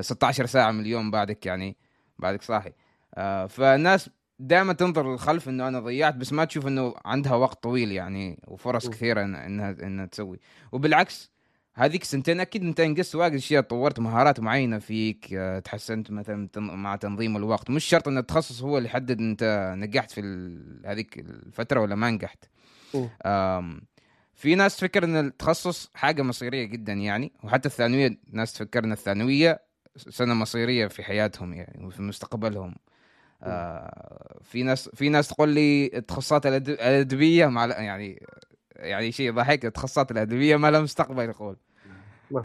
[0.00, 1.76] 16 ساعة من اليوم بعدك يعني.
[2.20, 2.72] بعدك صاحي.
[3.14, 7.92] آه، فالناس دائما تنظر للخلف إنه أنا ضيعت بس ما تشوف إنه عندها وقت طويل
[7.92, 10.40] يعني وفرص كثيرة إنها إنها تسوي.
[10.72, 11.30] وبالعكس
[11.74, 16.96] هذيك سنتين أكيد أنت إنجزت واجد أشياء طورت مهارات معينة فيك آه، تحسنت مثلا مع
[16.96, 17.70] تنظيم الوقت.
[17.70, 20.20] مش شرط إن التخصص هو اللي يحدد أنت نجحت في
[20.86, 22.44] هذيك الفترة ولا ما نجحت.
[24.34, 29.62] في ناس تفكر إن التخصص حاجة مصيرية جدا يعني وحتى الثانوية ناس تفكر إن الثانوية
[29.96, 32.74] سنة مصيرية في حياتهم يعني وفي مستقبلهم.
[33.42, 38.26] آه في ناس في ناس تقول لي التخصصات الادبيه مع يعني
[38.76, 41.56] يعني شيء ضحك التخصصات الادبيه ما لها مستقبل يقول.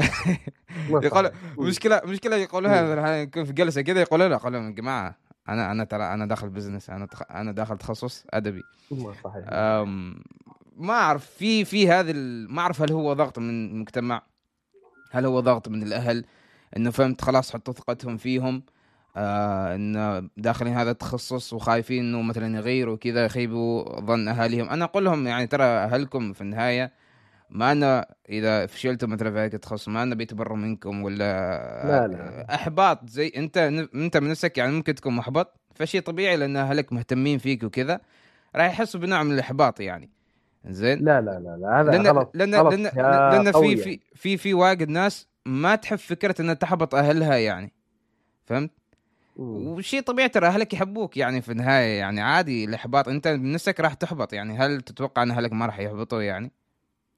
[0.89, 5.18] يقول مشكلة مشكلة يقولوها في جلسة كذا يقولوا لا يقولوا يا جماعة
[5.50, 7.22] أنا أنا ترى أنا داخل بزنس أنا تخ...
[7.32, 8.62] أنا داخل تخصص أدبي.
[9.24, 9.46] صحيح.
[10.78, 12.14] ما أعرف في في هذا
[12.50, 14.22] ما أعرف هل هو ضغط من المجتمع؟
[15.12, 16.26] هل هو ضغط من الأهل؟
[16.78, 18.63] إنه فهمت خلاص حطوا ثقتهم فيهم
[19.17, 24.69] آه إنه داخلين هذا التخصص وخايفين إنه مثلا يغيروا كذا يخيبوا ظن أهاليهم.
[24.69, 26.91] أنا أقول لهم يعني ترى أهلكم في النهاية
[27.49, 31.17] ما أنا إذا فشلتوا مثلا في هذا التخصص ما أنا بيتبروا منكم ولا
[31.88, 32.55] لا لا.
[32.55, 33.57] أحباط زي أنت
[33.95, 37.99] أنت من نفسك يعني ممكن تكون محبط فشيء طبيعي لأن أهلك مهتمين فيك وكذا
[38.55, 40.09] راح يحسوا بنوع من الإحباط يعني.
[40.69, 42.84] زين؟ لا لا لا, لا هذا لأن غلط لأن غلط لأن,
[43.32, 47.72] لأن في في في في واجد ناس ما تحب فكرة إنها تحبط أهلها يعني.
[48.46, 48.72] فهمت؟
[49.36, 53.08] وشيء طبيعي ترى أهلك يحبوك يعني في النهاية يعني عادي الإحباط.
[53.08, 54.58] أنت بنفسك راح تحبط يعني.
[54.58, 56.52] هل تتوقع إن أهلك ما راح يحبطوا يعني؟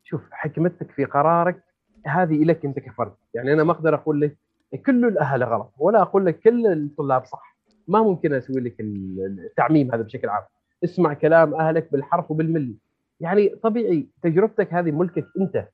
[0.04, 1.64] شوف حكمتك في قرارك
[2.06, 3.14] هذه لك أنت كفرد.
[3.34, 4.38] يعني أنا ما أقدر أقول لك
[4.86, 7.58] كل الأهل غلط ولا أقول لك كل الطلاب صح.
[7.88, 10.44] ما ممكن أسوي لك التعميم هذا بشكل عام.
[10.84, 12.76] اسمع كلام أهلك بالحرف وبالملي
[13.20, 15.68] يعني طبيعي تجربتك هذه ملكك أنت.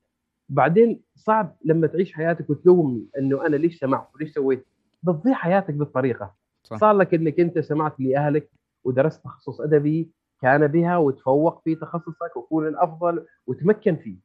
[0.49, 4.65] بعدين صعب لما تعيش حياتك وتلوم إنه أنا ليش سمعت وليش سويت؟
[5.03, 6.33] بتضيع حياتك بالطريقة.
[6.63, 6.77] صح.
[6.77, 8.49] صار لك إنك أنت سمعت لأهلك
[8.83, 10.09] ودرست تخصص أدبي
[10.41, 14.15] كان بها وتفوق في تخصصك وكون الأفضل وتمكن فيه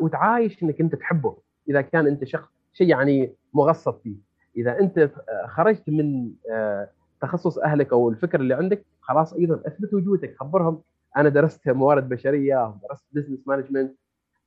[0.00, 1.36] وتعايش إنك أنت تحبه
[1.68, 4.16] إذا كان أنت شخص شيء يعني مغصب فيه.
[4.56, 5.10] إذا أنت
[5.48, 6.88] خرجت من آه،
[7.20, 10.82] تخصص أهلك أو الفكر اللي عندك خلاص أيضا أثبت وجودك خبرهم.
[11.16, 13.94] أنا درست موارد بشرية درست business management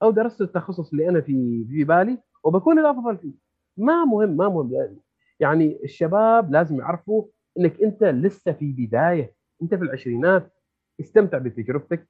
[0.03, 3.33] أو درست التخصص اللي أنا في في بالي وبكون الافضل فيه.
[3.77, 4.73] ما مهم ما مهم.
[4.73, 4.97] يعني,
[5.39, 7.23] يعني الشباب لازم يعرفوا
[7.59, 9.33] إنك أنت لسه في بداية.
[9.61, 10.53] أنت في العشرينات
[10.99, 12.07] استمتع بتجربتك.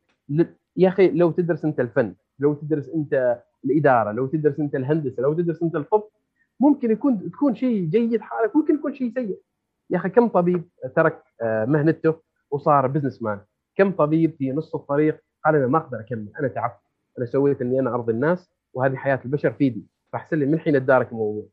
[0.77, 5.33] يا أخي لو تدرس أنت الفن لو تدرس أنت الإدارة لو تدرس أنت الهندسة لو
[5.33, 6.03] تدرس أنت الطب
[6.59, 8.55] ممكن يكون تكون شيء جيد حالك.
[8.55, 9.39] ممكن يكون شيء سيء.
[9.89, 10.63] يا أخي كم طبيب
[10.95, 12.15] ترك آه، مهنته
[12.51, 13.39] وصار businessman
[13.75, 16.86] كم طبيب في نص الطريق قال أنا ما أقدر أكمل؟ أنا تعبت.
[17.17, 20.75] أنا سويت إني أنا أرضي الناس وهذه حياة البشر في دي فأحسن لي من حين
[20.75, 21.45] أتدارك الموضوع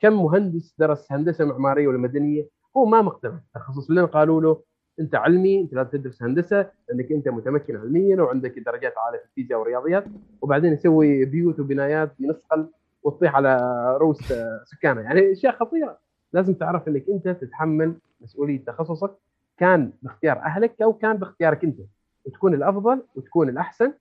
[0.00, 3.40] كم مهندس درس هندسة معمارية ولا مدنية؟ هو ما مقتنع.
[3.48, 4.62] التخصص لنا قالوا له
[5.00, 9.58] أنت علمي أنت لازم تدرس هندسة لانك أنت متمكن علميا وعندك درجات عالية في الفيزياء
[9.60, 10.04] والرياضيات
[10.42, 12.68] وبعدين يسوي بيوت وبنايات بتسقط
[13.02, 13.56] وتطيح على
[14.00, 14.32] رؤوس
[14.64, 15.98] سكانها يعني أشياء خطيرة.
[16.32, 19.14] لازم تعرف إنك أنت تتحمل مسؤولية تخصصك
[19.58, 21.78] كان باختيار أهلك أو كان باختيارك أنت.
[22.24, 23.92] وتكون الأفضل وتكون الأحسن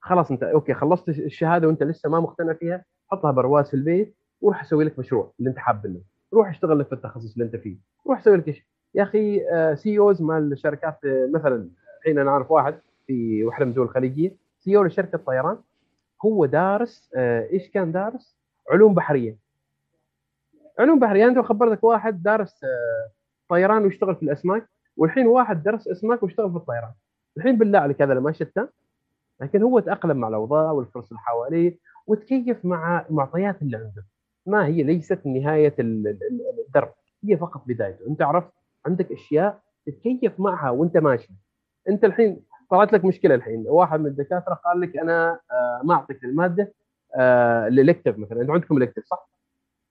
[0.00, 4.60] خلاص انت okay خلصت الشهادة وانت لسه ما مقتنع فيها حطها برواز في البيت وروح
[4.60, 6.00] سوي لك مشروع اللي انت حابه
[6.34, 7.76] روح اشتغل لك في التخصص اللي انت فيه.
[8.06, 9.40] روح سوي لك يا أخي
[9.76, 12.74] CEOs مال الشركات آه، مثلا الحين أنا أعرف واحد
[13.06, 15.58] في واحدة من الدول الخليجيه سي أو لشركة طيران.
[16.24, 18.36] هو دارس آه، إيش كان دارس؟
[18.70, 19.36] علوم بحرية.
[20.78, 21.26] علوم بحرية.
[21.26, 23.10] أنت خبرتك واحد دارس آه،
[23.48, 26.92] طيران ويشتغل في الأسماك والحين واحد درس أسماك ويشتغل في الطيران.
[27.36, 28.66] الحين بالله عليك هذا ما شتى
[29.40, 34.06] لكن هو تأقلم مع الأوضاع والفرص اللي حواليه وتكيف مع المعطيات اللي عنده.
[34.46, 36.92] ما هي ليست نهاية الدرب
[37.24, 38.06] هي فقط بدايته.
[38.06, 38.52] أنت عرفت
[38.86, 41.32] عندك أشياء تتكيف معها وأنت ماشي.
[41.88, 43.64] أنت الحين طلعت لك مشكلة الحين.
[43.68, 46.72] واحد من الدكاترة قال لك أنا آه، ما أعطيك المادة
[47.68, 48.40] الالكتف مثلا.
[48.40, 49.30] أنتم عندكم الكتف صح؟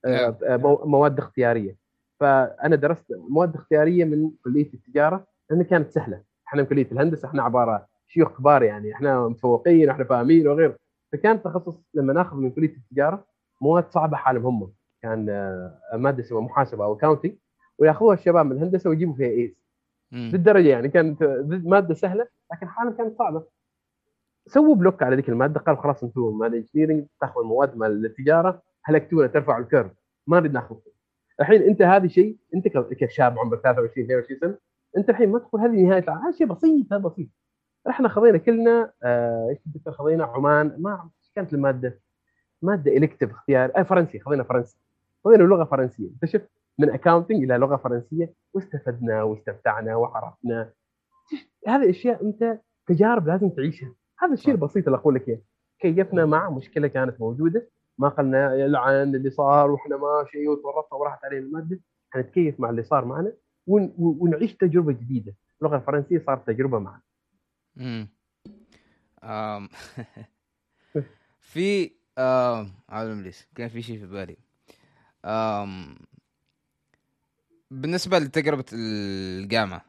[0.05, 0.61] آه، نعم.
[0.63, 1.75] مواد اختيارية.
[2.19, 6.23] فأنا درست مواد اختيارية من كلية التجارة لأن كانت سهلة.
[6.47, 8.93] إحنا من كلية الهندسة إحنا عبارة شيوخ كبار يعني.
[8.93, 10.75] إحنا متفوقين إحنا فاهمين وغيره
[11.11, 13.25] فكان تخصص لما ناخذ من كلية التجارة
[13.61, 14.73] مواد صعبة حالهم هم.
[15.01, 17.35] كان آه، مادة اسمها محاسبة أو accounting
[17.77, 19.59] وياخذوها الشباب من الهندسة ويجيبوا فيها A's
[20.11, 23.43] للدرجة يعني كانت مادة سهلة لكن حالهم كانت صعبة.
[24.47, 29.27] سووا block على ذيك المادة قالوا خلاص أنتم مال engineering تاخذوا المواد مال التجارة هلكتونا
[29.27, 29.91] ترفعوا ال curve
[30.27, 30.75] ما نريد ناخذ
[31.39, 34.57] الحين انت هذا شيء انت كشاب عمرك 23 22 سنة
[34.97, 36.21] انت الحين ما تقول هذه نهاية العالم.
[36.23, 37.29] هذا شيء بسيط هذا بسيط.
[37.89, 41.99] إحنا خذينا كلنا آه، إيش الدكتور خذينا عمان ما كانت المادة؟
[42.61, 44.77] مادة الكتف اختيار آه فرنسي خذينا فرنسي.
[45.25, 50.69] خذينا لغة فرنسية انت شفت؟ من اكاونتنج إلى لغة فرنسية واستفدنا واستمتعنا وعرفنا.
[51.67, 53.93] هذه اشياء أنت تجارب لازم تعيشها.
[54.19, 55.41] هذا الشيء البسيط اللي أقول لك إياه.
[55.79, 61.45] كيفنا مع مشكلة كانت موجودة ما قلنا يلعن اللي صار وإحنا ماشي وتورطنا وراحت علينا
[61.45, 61.79] المادة.
[62.09, 63.33] حنتكيف مع اللي صار معنا
[63.67, 65.35] ونعيش تجربة جديدة.
[65.61, 67.01] اللغة الفرنسية صارت تجربة معنا.
[67.77, 68.09] امم
[71.39, 71.91] في
[72.89, 74.37] عالم ليش كان في شيء في بالي.
[75.25, 75.95] أم.
[77.71, 79.85] بالنسبة لتجربة الجامعة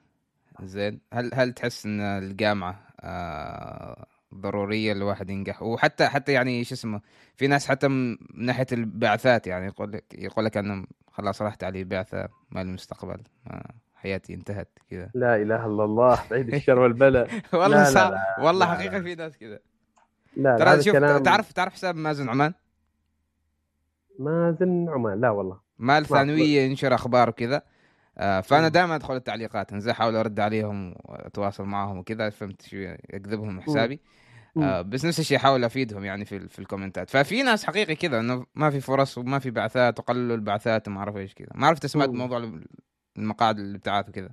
[0.62, 7.01] زين هل هل تحس إن الجامعة آه ضرورية الواحد ينجح؟ وحتى حتى يعني شو اسمه
[7.37, 11.85] في ناس حتى من ناحية البعثات يعني يقول لك يقول لك أنا خلاص رحت علي
[11.85, 13.22] بعثه ما المستقبل
[14.03, 17.29] حياتي انتهت كذا لا إله إلا الله بعيد الشر والبلاء.
[17.53, 19.59] والله لا لا لا والله لا حقيقة في ناس كذا
[20.37, 21.23] لا ترى شوف كلام...
[21.23, 22.53] تعرف تعرف حساب مازن عمان؟
[24.19, 25.61] مازن عمان لا والله.
[25.79, 27.63] مال ثانويه ينشر أخبار وكذا
[28.19, 32.77] آه فأنا دائما أدخل التعليقات زي أحاول أرد عليهم وأتواصل معهم وكذا فهمت شو
[33.11, 34.01] اكذبهم حسابي.
[34.57, 37.11] آه بس نفس الشيء أحاول أفيدهم يعني في في الكومنتات.
[37.11, 41.17] ففي ناس حقيقي كذا إنه ما في فرص وما في بعثات وقللوا البعثات وما أعرف
[41.17, 42.61] إيش كذا ما عرفت سمعت موضوع
[43.17, 44.31] المقاعد الابتعاث وكذا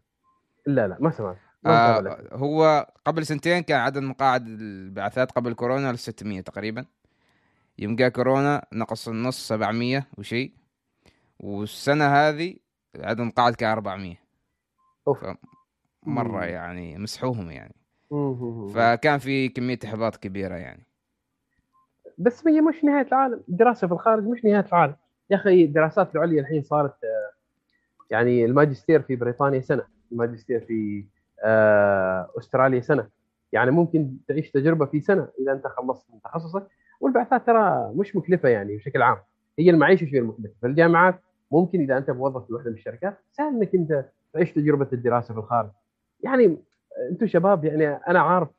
[0.66, 1.38] لا لا ما سمعت.
[1.66, 6.86] آه هو قبل سنتين كان عدد مقاعد البعثات قبل كورونا 600 تقريبا.
[7.80, 10.54] يوم جاء كورونا نقص النص 700 وشيء
[11.40, 12.56] والسنة هذه
[12.96, 14.16] عدد المقاعد كان 400
[15.08, 15.26] أوف.
[16.04, 17.76] مره يعني مسحوهم يعني.
[18.74, 20.84] فكان في كمية إحباط كبيرة يعني.
[22.18, 23.44] بس هي مش نهاية العالم.
[23.50, 24.96] الدراسة في الخارج مش نهاية العالم.
[25.30, 27.17] يا أخي الدراسات العليا الحين صارت آه،
[28.10, 31.06] يعني الماجستير في بريطانيا سنة الماجستير في
[31.44, 33.08] آه، أستراليا سنة.
[33.52, 36.68] يعني ممكن تعيش تجربة في سنة إذا أنت خلصت من تخصصك.
[37.00, 39.18] والبعثات ترى مش مكلفة يعني بشكل عام.
[39.60, 43.76] هي المعيشة شوية المكلفه فالجامعات ممكن إذا أنت موظف في واحدة من الشركات سهل إنك
[43.76, 45.70] أنت تعيش تجربة الدراسة في الخارج.
[46.24, 46.58] يعني
[47.12, 48.50] أنتم شباب يعني أنا عارف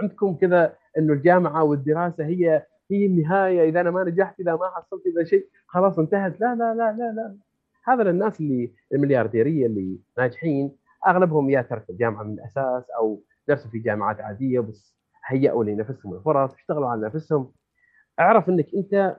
[0.00, 3.68] عندكم كذا إنه الجامعة والدراسة هي هي النهاية.
[3.68, 6.40] إذا أنا ما نجحت إذا ما حصلت إذا شيء خلاص انتهت.
[6.40, 7.36] لا لا لا لا لا.
[7.84, 10.76] هذا للناس اللي المليارديرية اللي ناجحين
[11.06, 16.54] أغلبهم يا ترك الجامعة من الأساس أو درسوا في جامعات عادية بس هيئوا لنفسهم الفرص
[16.54, 17.52] اشتغلوا على نفسهم.
[18.20, 19.16] أعرف إنك أنت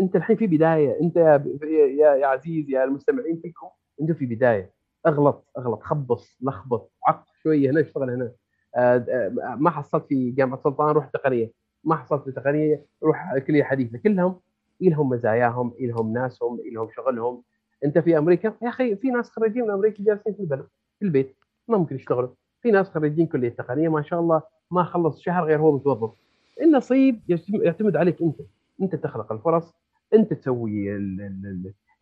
[0.00, 3.68] أنت الحين في بداية أنت يا يا عزيز يا المستمعين فيكم
[4.00, 4.72] أنتم في بداية.
[5.06, 8.32] أغلط أغلط خبص لخبط عق شوية هنا اشتغل هنا.
[8.76, 11.52] آه، آه، ما حصلت في جامعة سلطان روح تقنيه
[11.84, 13.98] ما حصلت في تقنيه روح كلية حديثة.
[13.98, 14.40] كلهم
[14.80, 17.42] لهم مزاياهم لهم ناسهم لهم شغلهم.
[17.84, 20.66] انت في أمريكا؟ يا أخي في ناس خريجين من أمريكا جالسين في البلد
[20.98, 21.36] في البيت
[21.68, 22.28] ما ممكن يشتغلوا.
[22.62, 26.10] في ناس خريجين كلية تقنية ما شاء الله ما خلص شهر غير هو متوظف.
[26.62, 28.40] النصيب يعتمد عليك أنت.
[28.82, 29.74] أنت تخلق الفرص
[30.14, 30.96] أنت تسوي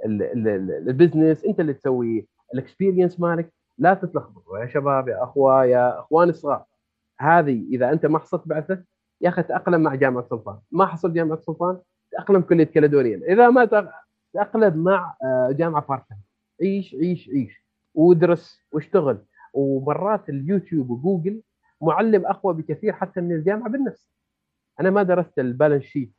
[0.05, 3.53] ال business أنت اللي تسوي ال experience مالك.
[3.79, 6.65] لا تتلخبطوا يا شباب يا أخوة يا أخوان الصغار.
[7.19, 8.83] هذه إذا أنت ما حصلت بعثة
[9.21, 10.59] يا أخي تأقلم مع جامعة سلطان.
[10.73, 11.79] ما حصل جامعة سلطان
[12.13, 13.65] تأقلم كلية كالدونيان إذا ما
[14.35, 16.17] تاقلم مع آه، جامعة بارتن
[16.63, 17.65] عيش عيش عيش.
[17.95, 19.19] وادرس واشتغل.
[19.55, 21.43] ومرات اليوتيوب وجوجل
[21.83, 24.09] معلم أقوى بكثير حتى من الجامعة بالنفس.
[24.81, 26.13] أنا ما درست ال balance sheet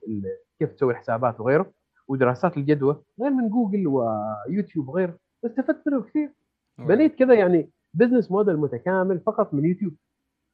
[0.59, 1.71] كيف تسوي الحسابات وغيره
[2.07, 5.17] ودراسات الجدوى غير من جوجل ويوتيوب وغيره.
[5.45, 6.31] استفدت منه كثير.
[6.77, 9.93] بنيت كذا يعني business model متكامل فقط من يوتيوب.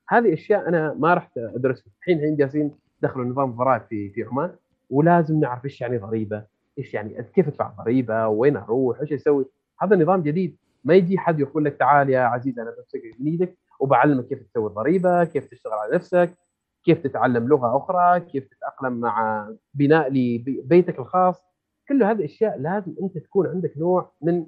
[0.09, 1.91] هذه أشياء أنا ما رحت أدرسها.
[1.99, 4.55] الحين الحين جالسين دخلوا نظام الضرائب في في عمان
[4.89, 6.45] ولازم نعرف إيش يعني ضريبه
[6.78, 9.45] إيش يعني كيف أدفع ضريبة؟ وين أروح؟ إيش أسوي؟
[9.82, 10.57] هذا نظام جديد.
[10.84, 14.69] ما يجي حد يقول لك تعال يا عزيز أنا بمسكك من إيدك وبعلمك كيف تسوي
[14.69, 16.38] الضريبة كيف تشتغل على نفسك
[16.84, 21.43] كيف تتعلم لغة أخرى كيف تتأقلم مع بناء لبيتك الخاص.
[21.88, 24.45] كل هذه الأشياء لازم أنت تكون عندك نوع من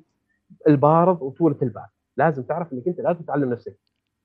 [0.67, 1.85] البارض وطولة البال.
[2.17, 3.79] لازم تعرف إنك أنت لازم تتعلم نفسك.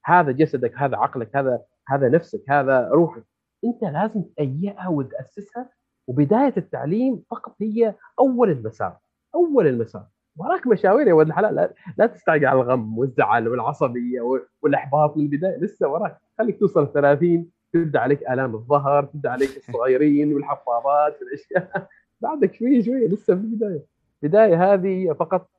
[0.05, 3.25] هذا جسدك هذا عقلك هذا هذا نفسك هذا روحك.
[3.65, 5.71] أنت لازم تهيئها وتأسسها
[6.09, 8.99] وبداية التعليم فقط هي أول المسار
[9.35, 10.07] أول المسار.
[10.37, 14.21] وراك مشاوير يا ولد الحلال لا, لا تستعجل على الغم والزعل والعصبية
[14.63, 15.57] والإحباط من البداية.
[15.57, 16.19] لسه وراك.
[16.39, 21.89] خليك توصل 30 تبدأ عليك آلام الظهر تبدأ عليك الصغيرين والحفاضات والأشياء.
[22.21, 23.85] بعدك شوي شوي لسه في البداية.
[24.23, 25.51] البداية هذه فقط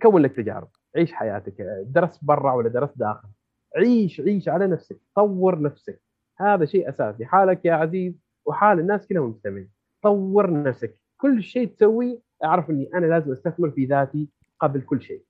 [0.00, 0.68] تكون لك تجارب.
[0.96, 3.28] عيش حياتك درست برا ولا درست داخل.
[3.76, 5.00] عيش عيش على نفسك.
[5.14, 6.02] طور نفسك.
[6.38, 7.26] هذا شيء أساسي.
[7.26, 9.68] حالك يا عزيز وحال الناس كلهم مستمعين
[10.02, 11.00] طور نفسك.
[11.18, 14.28] كل شيء تسويه أعرف إني أنا لازم أستثمر في ذاتي
[14.60, 15.22] قبل كل شيء.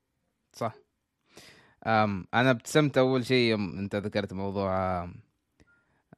[0.52, 0.74] صح.
[1.86, 5.14] أم أنا ابتسمت أول شيء يوم أنت ذكرت موضوع أم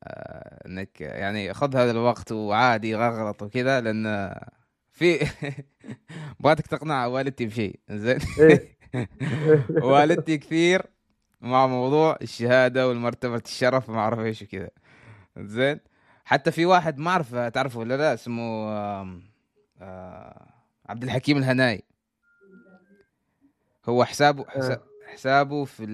[0.04, 4.34] آه، إنك يعني خذ هذا الوقت وعادي غلط وكذا لأن
[4.92, 5.18] في
[6.40, 7.80] بغيتك تقنع والدتي بشيء.
[7.90, 8.78] زين؟ إيه.
[9.84, 10.82] والدتي كثير
[11.40, 14.70] مع موضوع الشهادة والمرتبة الشرف ما أعرف إيش وكذا.
[15.38, 15.80] زين؟
[16.28, 18.68] حتى في واحد ما أعرف تعرفه ولا لا؟ اسمه
[19.80, 20.46] آه،
[20.88, 21.82] عبد الحكيم الهناي.
[23.88, 24.82] هو حسابه آه.
[25.12, 25.86] حسابه في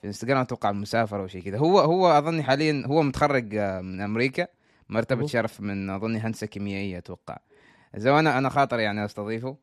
[0.00, 1.58] في انستغرام أتوقع مسافر أو شيء كذا.
[1.58, 4.46] هو هو أظني حاليا هو متخرج آه، من أمريكا.
[4.88, 7.38] مرتبة شرف من أظني هندسة كيميائية أتوقع.
[7.96, 9.56] اذا أنا أنا خاطر يعني أستضيفه.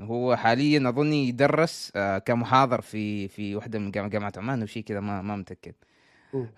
[0.00, 5.22] هو حاليا أظني يدرس آه، كمحاضر في في واحدة من جامعات عمان وشي كذا ما
[5.22, 5.74] ما متأكد.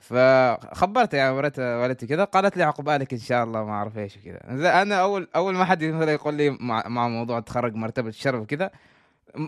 [0.00, 4.82] فخبرت يعني وريت والدتي كذا قالت لي عقبالك إن شاء الله ما أعرف إيش كذا
[4.82, 8.70] أنا أول أول ما حد يقول لي مع, مع موضوع تخرج مرتبة الشرف وكذا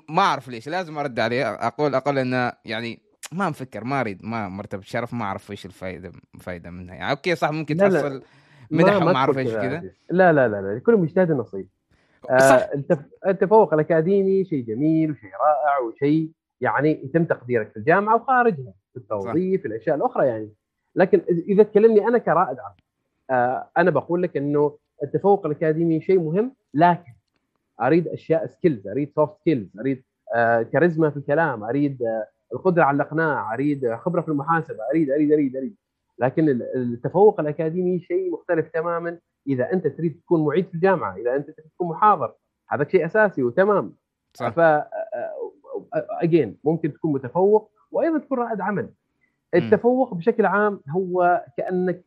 [0.09, 1.55] ما أعرف ليش لازم أرد عليه.
[1.55, 2.99] أقول أقول إنه يعني
[3.33, 6.95] ما مفكر ما أريد ما مرتبة شرف ما أعرف إيش الفائده الفائده منها.
[6.95, 8.23] يعني okay صح ممكن تحصل
[8.71, 11.69] مدح ما, أعرف إيش كذا لا لا لا لا كل مجتهد نصيب.
[12.31, 12.71] آه
[13.27, 18.73] التفوق الأكاديمي شيء جميل وشيء رائع وشيء يعني يتم تقديرك في الجامعة وخارجها.
[18.99, 20.49] التوظيف الأشياء الأخرى يعني.
[20.95, 22.73] لكن اذا تكلمني أنا كرائد عام
[23.31, 27.13] آه أنا بقول لك إنه التفوق الأكاديمي شيء مهم لكن
[27.81, 30.03] أريد أشياء skills أريد soft skills أريد
[30.35, 35.33] آه كاريزما في الكلام أريد آه القدرة على الاقناع أريد خبرة في المحاسبة أريد أريد
[35.33, 35.77] أريد أريد.
[36.19, 39.19] لكن التفوق الأكاديمي شيء مختلف تماما.
[39.47, 42.35] إذا أنت تريد تكون معيد في الجامعة إذا أنت تريد تكون محاضر
[42.69, 43.93] هذا شيء أساسي وتمام.
[44.35, 44.49] صح.
[44.49, 44.61] ف
[46.23, 48.91] اجين ممكن تكون متفوق وأيضا تكون رائد عمل.
[49.55, 52.05] التفوق بشكل عام هو كأنك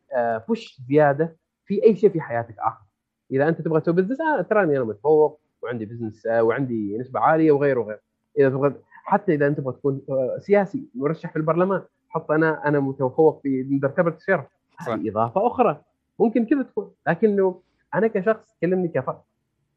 [0.47, 2.85] بوش زيادة في أي شيء في حياتك آخر.
[3.31, 7.79] إذا أنت تبغى تسوي business آه تراني أنا متفوق وعندي business وعندي نسبة عالية وغيره
[7.79, 7.99] وغيره.
[8.39, 8.73] إذا تبغى
[9.03, 10.01] حتى إذا أنت تبغى تكون
[10.39, 14.45] سياسي مرشح في البرلمان حط أنا أنا متفوق في مرتبه الشرف
[14.77, 15.81] هذه إضافة أخرى.
[16.19, 16.91] ممكن كذا تكون.
[17.07, 17.61] لكنه
[17.95, 19.21] أنا كشخص كلمني كفرد.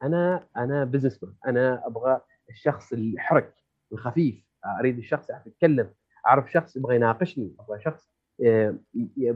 [0.03, 3.53] أنا أنا businessman أنا أبغى الشخص الحرك
[3.91, 4.35] الخفيف.
[4.79, 5.89] أريد الشخص يعرف يتكلم
[6.27, 8.09] أعرف شخص يبغى يناقشني أبغى شخص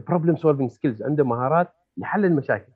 [0.08, 2.72] problem solving skills عنده مهارات لحل المشاكل.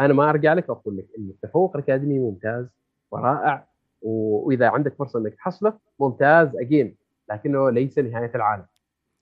[0.00, 2.66] أنا ما أرجع لك وأقول لك إن التفوق الأكاديمي ممتاز
[3.10, 3.66] ورائع
[4.02, 6.96] وإذا عندك فرصة إنك تحصله ممتاز again
[7.30, 8.66] لكنه ليس نهاية العالم.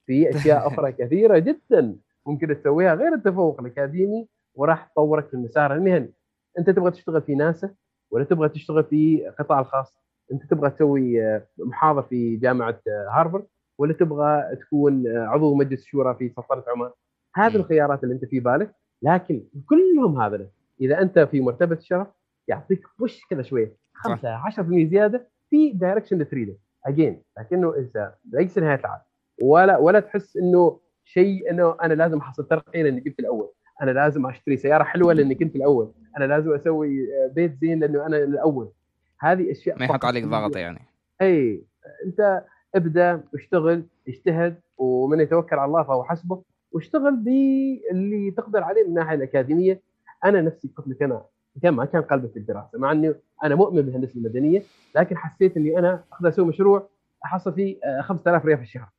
[0.05, 1.95] في أشياء أخرى كثيرة جدا
[2.27, 6.13] ممكن تسويها غير التفوق الأكاديمي وراح تطورك في المسار المهني.
[6.59, 7.73] أنت تبغى تشتغل في ناسا
[8.11, 9.95] ولا تبغى تشتغل في القطاع الخاص؟
[10.31, 13.45] انت تبغى تسوي آه، محاضر في جامعة آه، هارفرد
[13.77, 16.91] ولا تبغى تكون آه، عضو مجلس الشورى في سلطنه عمان؟
[17.35, 20.47] هذه الخيارات اللي انت في بالك لكن كلهم هذا
[20.81, 22.07] إذا أنت في مرتبة الشرف
[22.47, 28.57] يعطيك push كذا شوية 5 10% زيادة في direction اللي تريده again لكنه إذا ليس
[28.57, 29.01] نهاية العالم.
[29.41, 33.51] ولا ولا تحس إنه شيء إنه أنا لازم أحصل ترقية لأني كنت الأول.
[33.81, 35.93] أنا لازم أشتري سيارة حلوة لأني كنت الأول.
[36.17, 38.71] أنا لازم أسوي بيت زين لأنه أنا الأول.
[39.19, 40.79] هذه أشياء ما يحط عليك ضغط يعني.
[41.21, 41.63] إي
[42.05, 42.43] أنت
[42.75, 49.15] ابدأ اشتغل اجتهد ومن يتوكل على الله فهو حسبه واشتغل باللي تقدر عليه من الناحيه
[49.15, 49.81] الأكاديمية.
[50.25, 51.25] أنا نفسي قلت لك أنا
[51.61, 54.63] كان ما كان قلبي في الدراسة مع إني أنا مؤمن بالهندسه المدنية
[54.95, 56.89] لكن حسيت إني أنا أقدر أسوي مشروع
[57.25, 58.89] أحصل فيه 5000 ريال في الشهر.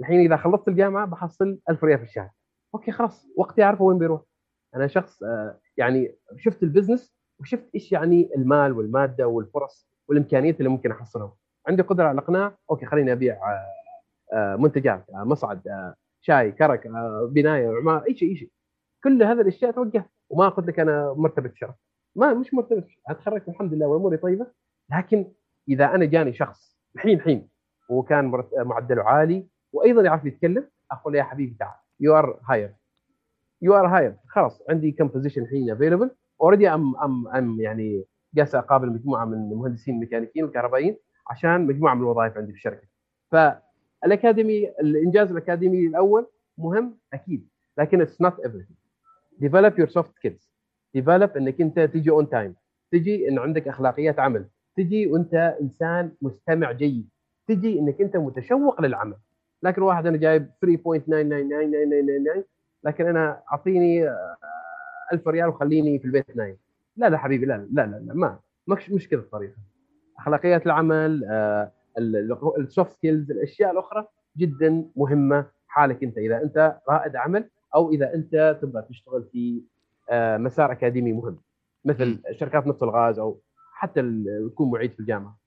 [0.00, 2.30] الحين إذا خلصت الجامعة بحصل 1000 ريال في الشهر.
[2.74, 4.20] okay خلاص وقتي اعرفه وين بيروح.
[4.74, 10.68] أنا شخص آه، يعني شفت ال business وشفت إيش يعني المال والمادة والفرص والإمكانيات اللي
[10.68, 11.36] ممكن أحصلها.
[11.68, 12.52] عندي قدرة على الإقناع.
[12.70, 15.62] okay خليني أبيع آه، آه، منتجات مصعد
[16.20, 16.88] شاي كرك
[17.30, 18.50] بناية عماره أي شيء أي شيء.
[19.04, 21.74] كل هذه الأشياء توقف وما قلت لك أنا مرتبة شرف
[22.16, 24.46] ما مش مرتبة اتخرجت الحمد لله واموري طيبة
[24.90, 25.32] لكن
[25.68, 27.48] إذا أنا جاني شخص الحين الحين
[27.88, 32.74] وكان معدله عالي وأيضا يعرف يتكلم أقول يا حبيبي تعال you are hired
[33.62, 38.54] you are hired خلاص عندي كم position الحين available already ام ام ام يعني جالس
[38.54, 40.96] أقابل مجموعة من المهندسين الميكانيكيين والكهربائيين
[41.30, 42.86] عشان مجموعة من الوظائف عندي في الشركة.
[43.30, 46.26] فالاكاديمي الإنجاز الأكاديمي الأول
[46.58, 48.74] مهم أكيد لكن it's not everything.
[49.38, 50.50] develop your soft skills
[50.94, 52.54] develop إنك أنت تيجي on time
[52.92, 54.46] تجي إن عندك أخلاقيات عمل.
[54.76, 57.08] تجي وأنت إنسان مستمع جيد.
[57.48, 59.16] تجي إنك أنت متشوق للعمل.
[59.62, 62.42] لكن واحد أنا جايب 3.9999999
[62.84, 64.10] لكن أنا أعطيني
[65.12, 66.56] 1000 ريال وخليني في البيت نايم.
[66.96, 69.56] لا لا حبيبي لا لا لا, لا ما مش مش كذا الطريقة.
[70.18, 71.24] أخلاقيات العمل
[72.58, 76.18] ال soft skills الأشياء الأخرى جدا مهمة حالك أنت.
[76.18, 79.62] إذا أنت رائد عمل أو إذا أنت تبغى تشتغل في
[80.10, 81.38] آه، مسار أكاديمي مهم.
[81.84, 83.40] مثل شركات نفط الغاز أو
[83.72, 85.38] حتى تكون معيد في الجامعة.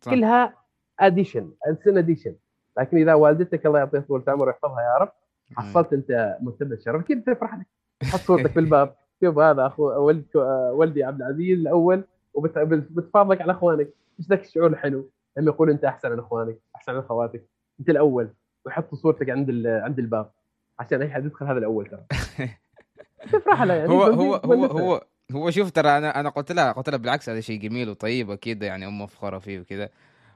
[0.00, 0.10] صح.
[0.14, 0.54] كلها
[1.00, 2.34] اديشن السن اديشن
[2.78, 5.12] لكن إذا والدتك الله يعطيها طول العمر ويحفظها يا رب
[5.52, 7.66] حصلت أنت مرتبة شرف أكيد تفرح لك؟
[8.00, 8.94] تحط صورتك في الباب.
[9.20, 10.24] شوف هذا أخو ولد
[10.72, 12.04] ولدي عبد العزيز الأول
[12.34, 13.88] وبتفاضلك على أخوانك.
[14.18, 17.44] إيش ذاك الشعور الحلو؟ لما يقول أنت أحسن من أخوانك أحسن من أخواتك.
[17.80, 18.28] أنت الأول.
[18.66, 20.30] ويحطوا صورتك عند عند الباب.
[20.78, 22.04] عشان اي حد يدخل هذا الأول ترى.
[23.32, 23.88] تفرح له يعني.
[23.88, 27.40] هو هو هو هو هو شوف ترى أنا أنا قلت لها قلت لها بالعكس هذا
[27.40, 29.88] شيء جميل وطيب أكيد يعني أمه فخورة فيه وكذا.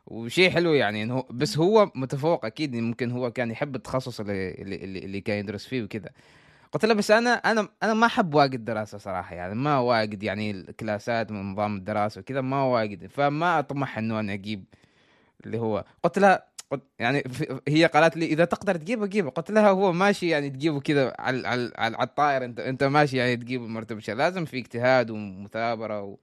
[0.07, 5.05] وشيء حلو يعني إنه بس هو متفوق أكيد ممكن هو كان يحب التخصص اللي اللي,
[5.05, 6.11] اللي كان يدرس فيه وكذا.
[6.73, 10.51] قلت له بس أنا أنا أنا ما أحب واجد دراسة صراحة يعني ما واجد يعني
[10.51, 14.65] الكلاسات من نظام الدراسة وكذا ما واجد فما أطمح إنه أنا أجيب
[15.47, 15.85] اللي هو.
[16.03, 16.49] قلت لها
[16.99, 17.23] يعني
[17.69, 21.49] هي قالت لي إذا تقدر تجيبه جيبه قلت لها هو ماشي يعني تجيبه كذا على
[21.49, 26.17] على على الطائر انت أنت ماشي يعني تجيب مرتبه لازم في اجتهاد ومثابرة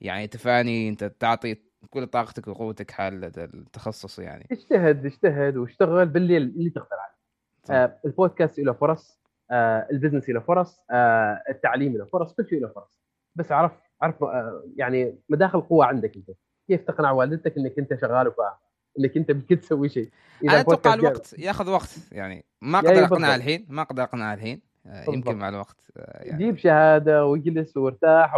[0.00, 1.56] ويعني تفاني أنت تعطي
[1.90, 4.46] كل طاقتك وقوتك حال التخصص يعني.
[4.52, 7.82] اجتهد اجتهد واشتغل باللي اللي تقدر عليه.
[7.82, 9.21] آه البودكاست له فرص.
[9.50, 13.00] البزنس له فرص آه التعليم له فرص كل شيء له فرص.
[13.34, 13.72] بس عرف
[14.02, 16.30] عرف آه يعني مداخل القوه عندك أنت.
[16.68, 18.56] كيف تقنع والدتك إنك أنت شغال وفاهم؟
[18.98, 20.10] إنك أنت بكل تسوي شيء.
[20.44, 21.98] أنا أتوقع الوقت ياخذ وقت.
[22.12, 24.72] يعني ما أقدر اقنع الحين ما أقدر اقنع الحين.
[24.86, 26.44] آه، يمكن مع الوقت آه، يعني.
[26.44, 28.36] جيب شهادة واجلس وارتاح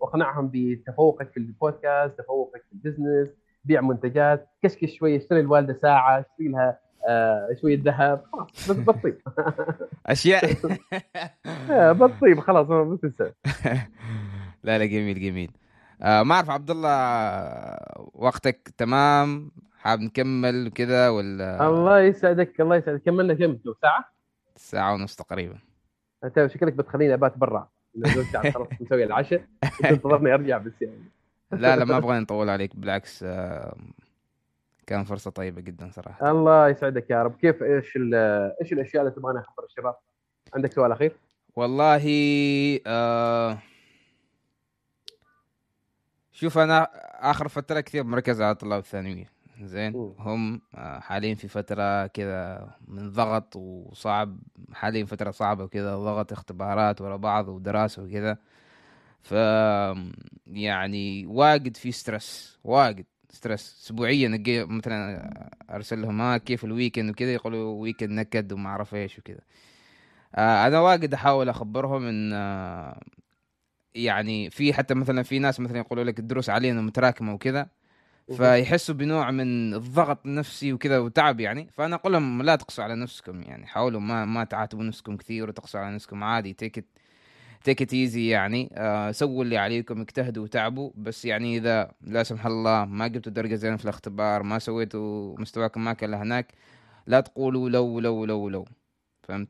[0.00, 3.28] واقنعهم بتفوقك في البودكاست تفوقك في البزنس
[3.64, 6.78] بيع منتجات كشكش شوي اشتري الوالدة ساعة اشتري لها
[7.08, 8.24] آه شوية ذهب.
[8.32, 9.18] خلاص بس بطيب
[10.06, 10.52] أشياء.
[11.92, 13.24] بطيب خلاص ما تنسى
[14.64, 15.50] لا لا جميل جميل.
[16.02, 16.92] آه ما أعرف عبد الله
[18.14, 23.02] وقتك تمام؟ حاب نكمل كذا ولا؟ الله يسعدك الله يسعدك.
[23.02, 24.04] كملنا كم؟ ساعة؟
[24.56, 25.58] ساعة ونص تقريبا.
[26.24, 27.68] أنت شكلك بتخليني أبات برا؟
[28.54, 29.44] خلاص نسوي العشاء
[29.82, 31.10] تنتظرني أرجع بس يعني.
[31.52, 33.76] لا لا ما أبغى نطول عليك بالعكس آه،
[34.86, 36.30] كان فرصة طيبة جدا صراحة.
[36.30, 37.36] الله يسعدك يا رب.
[37.36, 37.96] كيف إيش
[38.60, 39.94] إيش الأشياء اللي تبغى اخبر الشباب؟
[40.54, 41.16] عندك سؤال أخير؟
[41.56, 42.02] والله
[42.86, 43.58] آه
[46.32, 46.88] شوف أنا
[47.30, 49.32] آخر فترة كثير مركز على طلاب الثانوية.
[49.62, 54.38] زين هم آه، حاليا في فترة كذا من ضغط وصعب
[54.72, 58.38] حاليا فترة صعبة وكذا ضغط اختبارات ورا بعض ودراسة وكذا.
[59.22, 59.32] ف
[60.46, 63.04] يعني واجد في stress واجد.
[63.32, 64.42] stress اسبوعيا.
[64.48, 65.30] مثلا
[65.70, 67.32] أرسل لهم ها كيف ال weekend وكذا.
[67.32, 69.40] يقولوا weekend نكد وما أعرف إيش وكذا.
[70.34, 73.00] آه أنا واجد أحاول أخبرهم إن آه
[73.94, 77.68] يعني في حتى مثلا في ناس مثلا يقولوا لك الدروس علينا متراكمة وكذا.
[78.36, 81.68] فيحسوا بنوع من الضغط النفسي وكذا وتعب يعني.
[81.72, 83.66] فأنا أقول لهم لا تقسوا على نفسكم يعني.
[83.66, 86.24] حاولوا ما ما تعاتبوا نفسكم كثير وتقسوا على نفسكم.
[86.24, 86.84] عادي تيك ات
[87.64, 88.70] تيك ات ايزي يعني.
[88.74, 90.90] آه سووا اللي عليكم اجتهدوا وتعبوا.
[90.94, 95.84] بس يعني إذا لا سمح الله ما جبتوا درجة زينة في الاختبار ما سويتوا مستواكم
[95.84, 96.52] ما كان هناك
[97.06, 98.64] لا تقولوا لو لو لو لو.
[99.22, 99.48] فهمت؟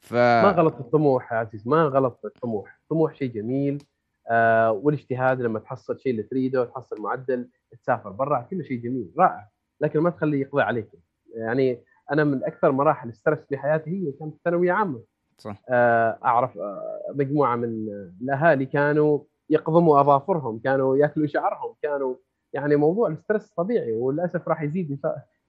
[0.00, 0.14] ف...
[0.14, 2.78] ما غلط الطموح يا عزيز ما غلط الطموح.
[2.82, 3.84] الطموح شيء جميل.
[4.30, 7.48] آه والاجتهاد لما تحصل شيء اللي تريده تحصل معدل
[7.82, 9.48] تسافر برا كل شيء جميل رائع.
[9.80, 10.88] لكن ما تخليه يقضي عليك.
[11.34, 11.80] يعني
[12.12, 15.13] أنا من أكثر مراحل ال stress في حياتي هي كانت ثانويه عامة.
[15.38, 15.62] صح.
[15.68, 17.88] آه، أعرف آه، مجموعة من
[18.22, 19.18] الأهالي كانوا
[19.50, 22.14] يقضموا أظافرهم كانوا يأكلوا شعرهم كانوا
[22.52, 25.00] يعني موضوع ال stress طبيعي وللأسف راح يزيد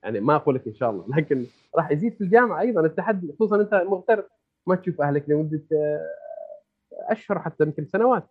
[0.02, 1.44] يعني ما أقول لك إن شاء الله لكن
[1.76, 4.24] راح يزيد في الجامعة أيضا التحدي خصوصا أنت مغترب
[4.66, 8.24] ما تشوف أهلك لمدة آه، أشهر حتى يمكن سنوات.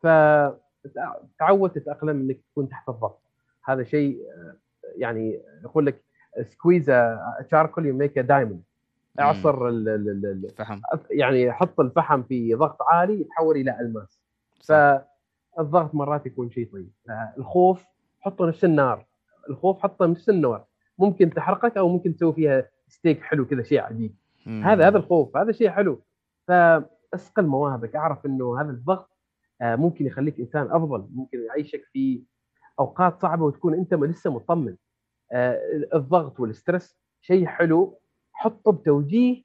[0.00, 3.22] فتعود تتأقلم إنك تكون تحت الضغط.
[3.64, 4.18] هذا شيء
[4.96, 6.04] يعني يقول لك
[6.42, 6.92] squeeze
[7.48, 8.62] charcoal you make diamond
[9.20, 14.22] اعصر الفحم يعني حط الفحم في ضغط عالي يتحول إلى ألماس.
[14.64, 16.90] فالضغط مرات يكون شيء طيب
[17.38, 17.84] الخوف
[18.20, 19.06] حطه نفس النار.
[19.50, 20.64] الخوف حطه نفس النار
[20.98, 24.14] ممكن تحرقك أو ممكن تسوي فيها ستيك حلو كذا شيء عجيب.
[24.46, 25.36] هذا هذا الخوف.
[25.36, 26.02] هذا شيء حلو.
[26.48, 27.96] فاسقل مواهبك.
[27.96, 29.18] أعرف إنه هذا الضغط
[29.60, 31.08] آه، ممكن يخليك إنسان أفضل.
[31.14, 32.22] ممكن يعيشك في
[32.80, 34.76] أوقات صعبة وتكون أنت لسه مطمن.
[35.32, 35.60] آه
[35.94, 37.98] الضغط وال stress شيء حلو.
[38.42, 39.42] حطه بتوجيه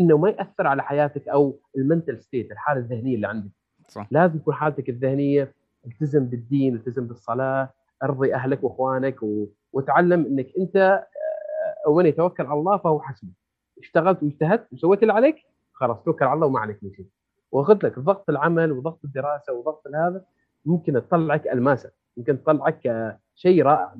[0.00, 3.50] إنه ما يأثر على حياتك أو ال mental state الحالة الذهنية اللي عندك.
[3.88, 4.06] صح.
[4.10, 5.54] لازم تكون حالتك الذهنية
[5.86, 7.70] التزم بالدين التزم بالصلاة
[8.02, 9.46] ارضي أهلك وإخوانك و...
[9.72, 13.30] وتعلم إنك أنت آه، ومن يتوكل على الله فهو حسبه
[13.78, 15.36] اشتغلت واجتهدت وسويت اللي عليك
[15.72, 17.06] خلاص توكل على الله وما عليك من شيء.
[17.52, 20.24] واخذ لك ضغط العمل وضغط الدراسة وضغط هذا
[20.64, 23.94] ممكن تطلعك ألماسة ممكن تطلعك آه، شيء رائع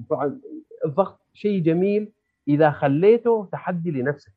[0.84, 2.12] الضغط شيء جميل
[2.48, 4.32] إذا خليته تحدي لنفسك.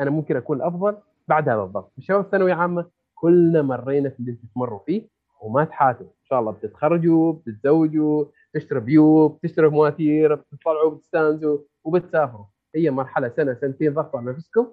[0.00, 0.96] أنا ممكن أكون افضل
[1.28, 5.08] بعد هذا الضغط شباب الثانوية عامة كلنا مرينا في اللي تمروا فيه
[5.40, 6.06] وما تحاتوا.
[6.06, 12.46] إن شاء الله بتتخرجوا بتتزوجوا تشتروا بيوت تشتروا مواتير بتطلعوا بتستانسوا وبتسافروا.
[12.74, 14.66] هي مرحلة سنة سنتين ضغطوا على نفسكم.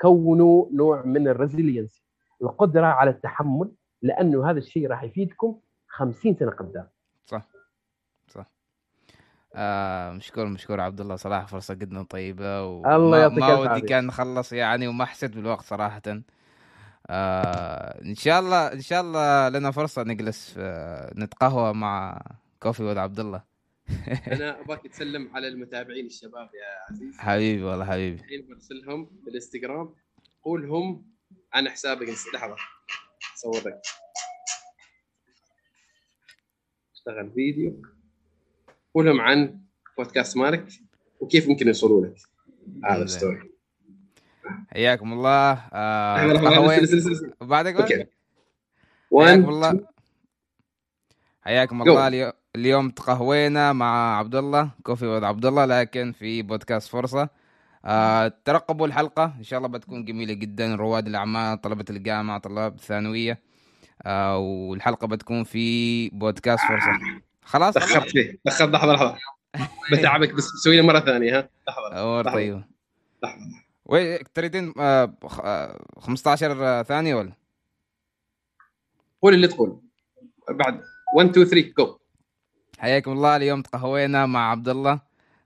[0.00, 2.02] كونوا نوع من الريزيلينس
[2.42, 3.70] القدرة على التحمل
[4.02, 5.58] لأنه هذا الشيء راح يفيدكم
[5.88, 6.88] 50 سنة قدام.
[7.26, 7.48] صح.
[8.28, 8.52] صح.
[9.54, 12.64] آه مشكور مشكور عبد الله صراحة فرصة جدا طيبة
[12.96, 16.02] الله يعطيك ما ودي كان نخلص يعني وما حسيت بالوقت صراحة.
[17.06, 20.54] آه إن شاء الله إن شاء الله لنا فرصة نجلس
[21.16, 22.22] نتقهوى مع
[22.60, 23.42] كوفي ولد عبد الله.
[24.32, 27.18] أنا أبغاك تسلم على المتابعين الشباب يا عزيز.
[27.18, 28.22] حبيبي والله حبيبي.
[28.22, 29.94] الحين برسلهم بالإنستغرام.
[30.42, 31.12] قول هم
[31.54, 32.08] عن حسابك.
[32.34, 32.56] لحظة.
[33.36, 33.80] صور لك
[36.94, 37.82] اشتغل فيديو.
[38.94, 39.58] قولهم عن
[39.98, 40.64] بودكاست مالك
[41.20, 42.14] وكيف ممكن يوصلوا لك
[42.84, 43.50] هذا ال story.
[44.68, 45.62] حياكم الله.
[45.72, 46.26] آه
[47.40, 48.06] بعدك okay.
[49.12, 49.80] حياكم الله.
[51.42, 52.32] حياكم الله.
[52.56, 57.28] اليوم تقهوينا مع عبد الله coffee with عبد الله لكن في بودكاست فرصة.
[57.84, 59.34] آه ترقبوا الحلقة.
[59.38, 60.74] إن شاء الله بتكون جميلة جدا.
[60.74, 63.40] رواد الأعمال طلبة الجامعة طلاب الثانوية.
[64.02, 67.22] آه والحلقة بتكون في بودكاست فرصة.
[67.44, 68.38] خلاص دخلت فيه.
[68.44, 69.16] دخلت لحظة لحظة.
[69.92, 70.52] بتعبك بس.
[70.52, 71.48] تسوي لي مرة ثانية ها.
[71.68, 72.62] لحظة امور طيب.
[73.22, 74.24] لحظة.
[74.34, 75.14] تريدين آه
[75.98, 77.32] 15 آه، ثانية ولا؟
[79.22, 79.80] قول اللي تقول.
[80.50, 80.80] بعد.
[81.14, 81.98] 1 2 3 جو
[82.78, 83.36] حياكم الله.
[83.36, 85.00] اليوم تقهوينا مع عبد الله.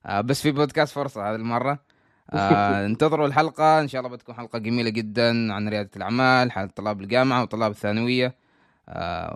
[0.07, 1.79] آه بس في بودكاست فرصة هذه المرة.
[2.33, 3.81] آه انتظروا الحلقة.
[3.81, 8.27] إن شاء الله بتكون حلقة جميلة جدا عن ريادة الأعمال حال طلاب الجامعة وطلاب الثانوية.
[8.27, 8.35] آه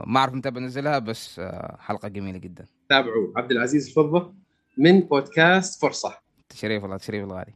[0.07, 2.67] ما أعرف متى بنزلها بس آه حلقة جميلة جدا.
[2.89, 4.35] تابعوا عبد العزيز الفضة
[4.79, 6.19] من بودكاست فرصة.
[6.49, 7.55] تشريف والله تشريف الغالي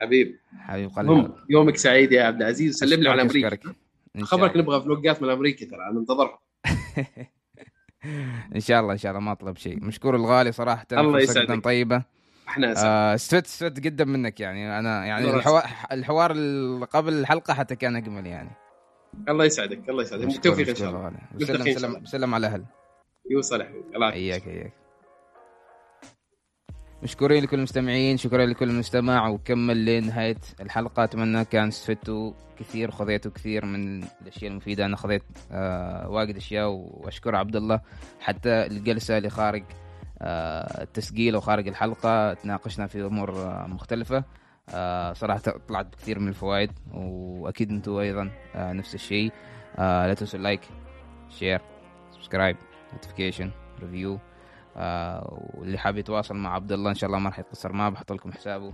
[0.00, 0.38] حبيب.
[0.58, 1.28] حبيب قلبي.
[1.50, 2.76] يومك سعيد يا عبد العزيز.
[2.76, 3.74] سلم لي على أمريكا.
[4.22, 6.38] خبرك نبغى فلوقات من أمريكا ترى ننتظرها
[8.54, 9.84] إن شاء الله إن شاء الله ما أطلب شيء.
[9.84, 11.64] مشكور الغالي صراحة الله يسعدك.
[11.64, 12.02] طيبة.
[12.48, 14.78] إحنا آه استفدت استفدت جدا منك يعني.
[14.78, 18.50] أنا يعني الحوار الحوار اللي قبل الحلقة حتى كان أجمل يعني.
[19.28, 20.26] الله يسعدك الله يسعدك.
[20.26, 21.12] بالتوفيق إن شاء الله.
[21.38, 22.64] سلم سلم, سلم على الاهل
[23.30, 24.72] يوصل يا حبيبي الله حياك حياك.
[27.02, 31.04] مشكورين لكل المستمعين شكرا لكل مستمع وكمل لنهاية الحلقة.
[31.04, 34.86] أتمنى كان استفدتوا كثير خذيتوا كثير من الأشياء المفيدة.
[34.86, 37.80] أنا خذيت آه واجد أشياء وأشكر عبد الله.
[38.20, 39.64] حتى الجلسة اللي خارج
[40.20, 44.24] آه التسجيل وخارج الحلقة تناقشنا في أمور آه مختلفة.
[44.70, 49.32] آه صراحة طلعت بكثير من الفوائد وأكيد أنتم أيضا آه نفس الشيء.
[49.78, 50.60] آه لا تنسوا like
[51.28, 51.60] share
[52.10, 52.56] subscribe
[52.92, 54.18] notification review
[55.54, 58.32] واللي حاب يتواصل مع عبد الله إن شاء الله ما راح يقصر معه بحط لكم
[58.32, 58.70] حسابه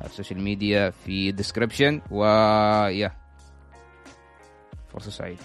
[0.00, 3.12] في ال social media في ال description ويا
[4.88, 5.42] فرصة سعيدة.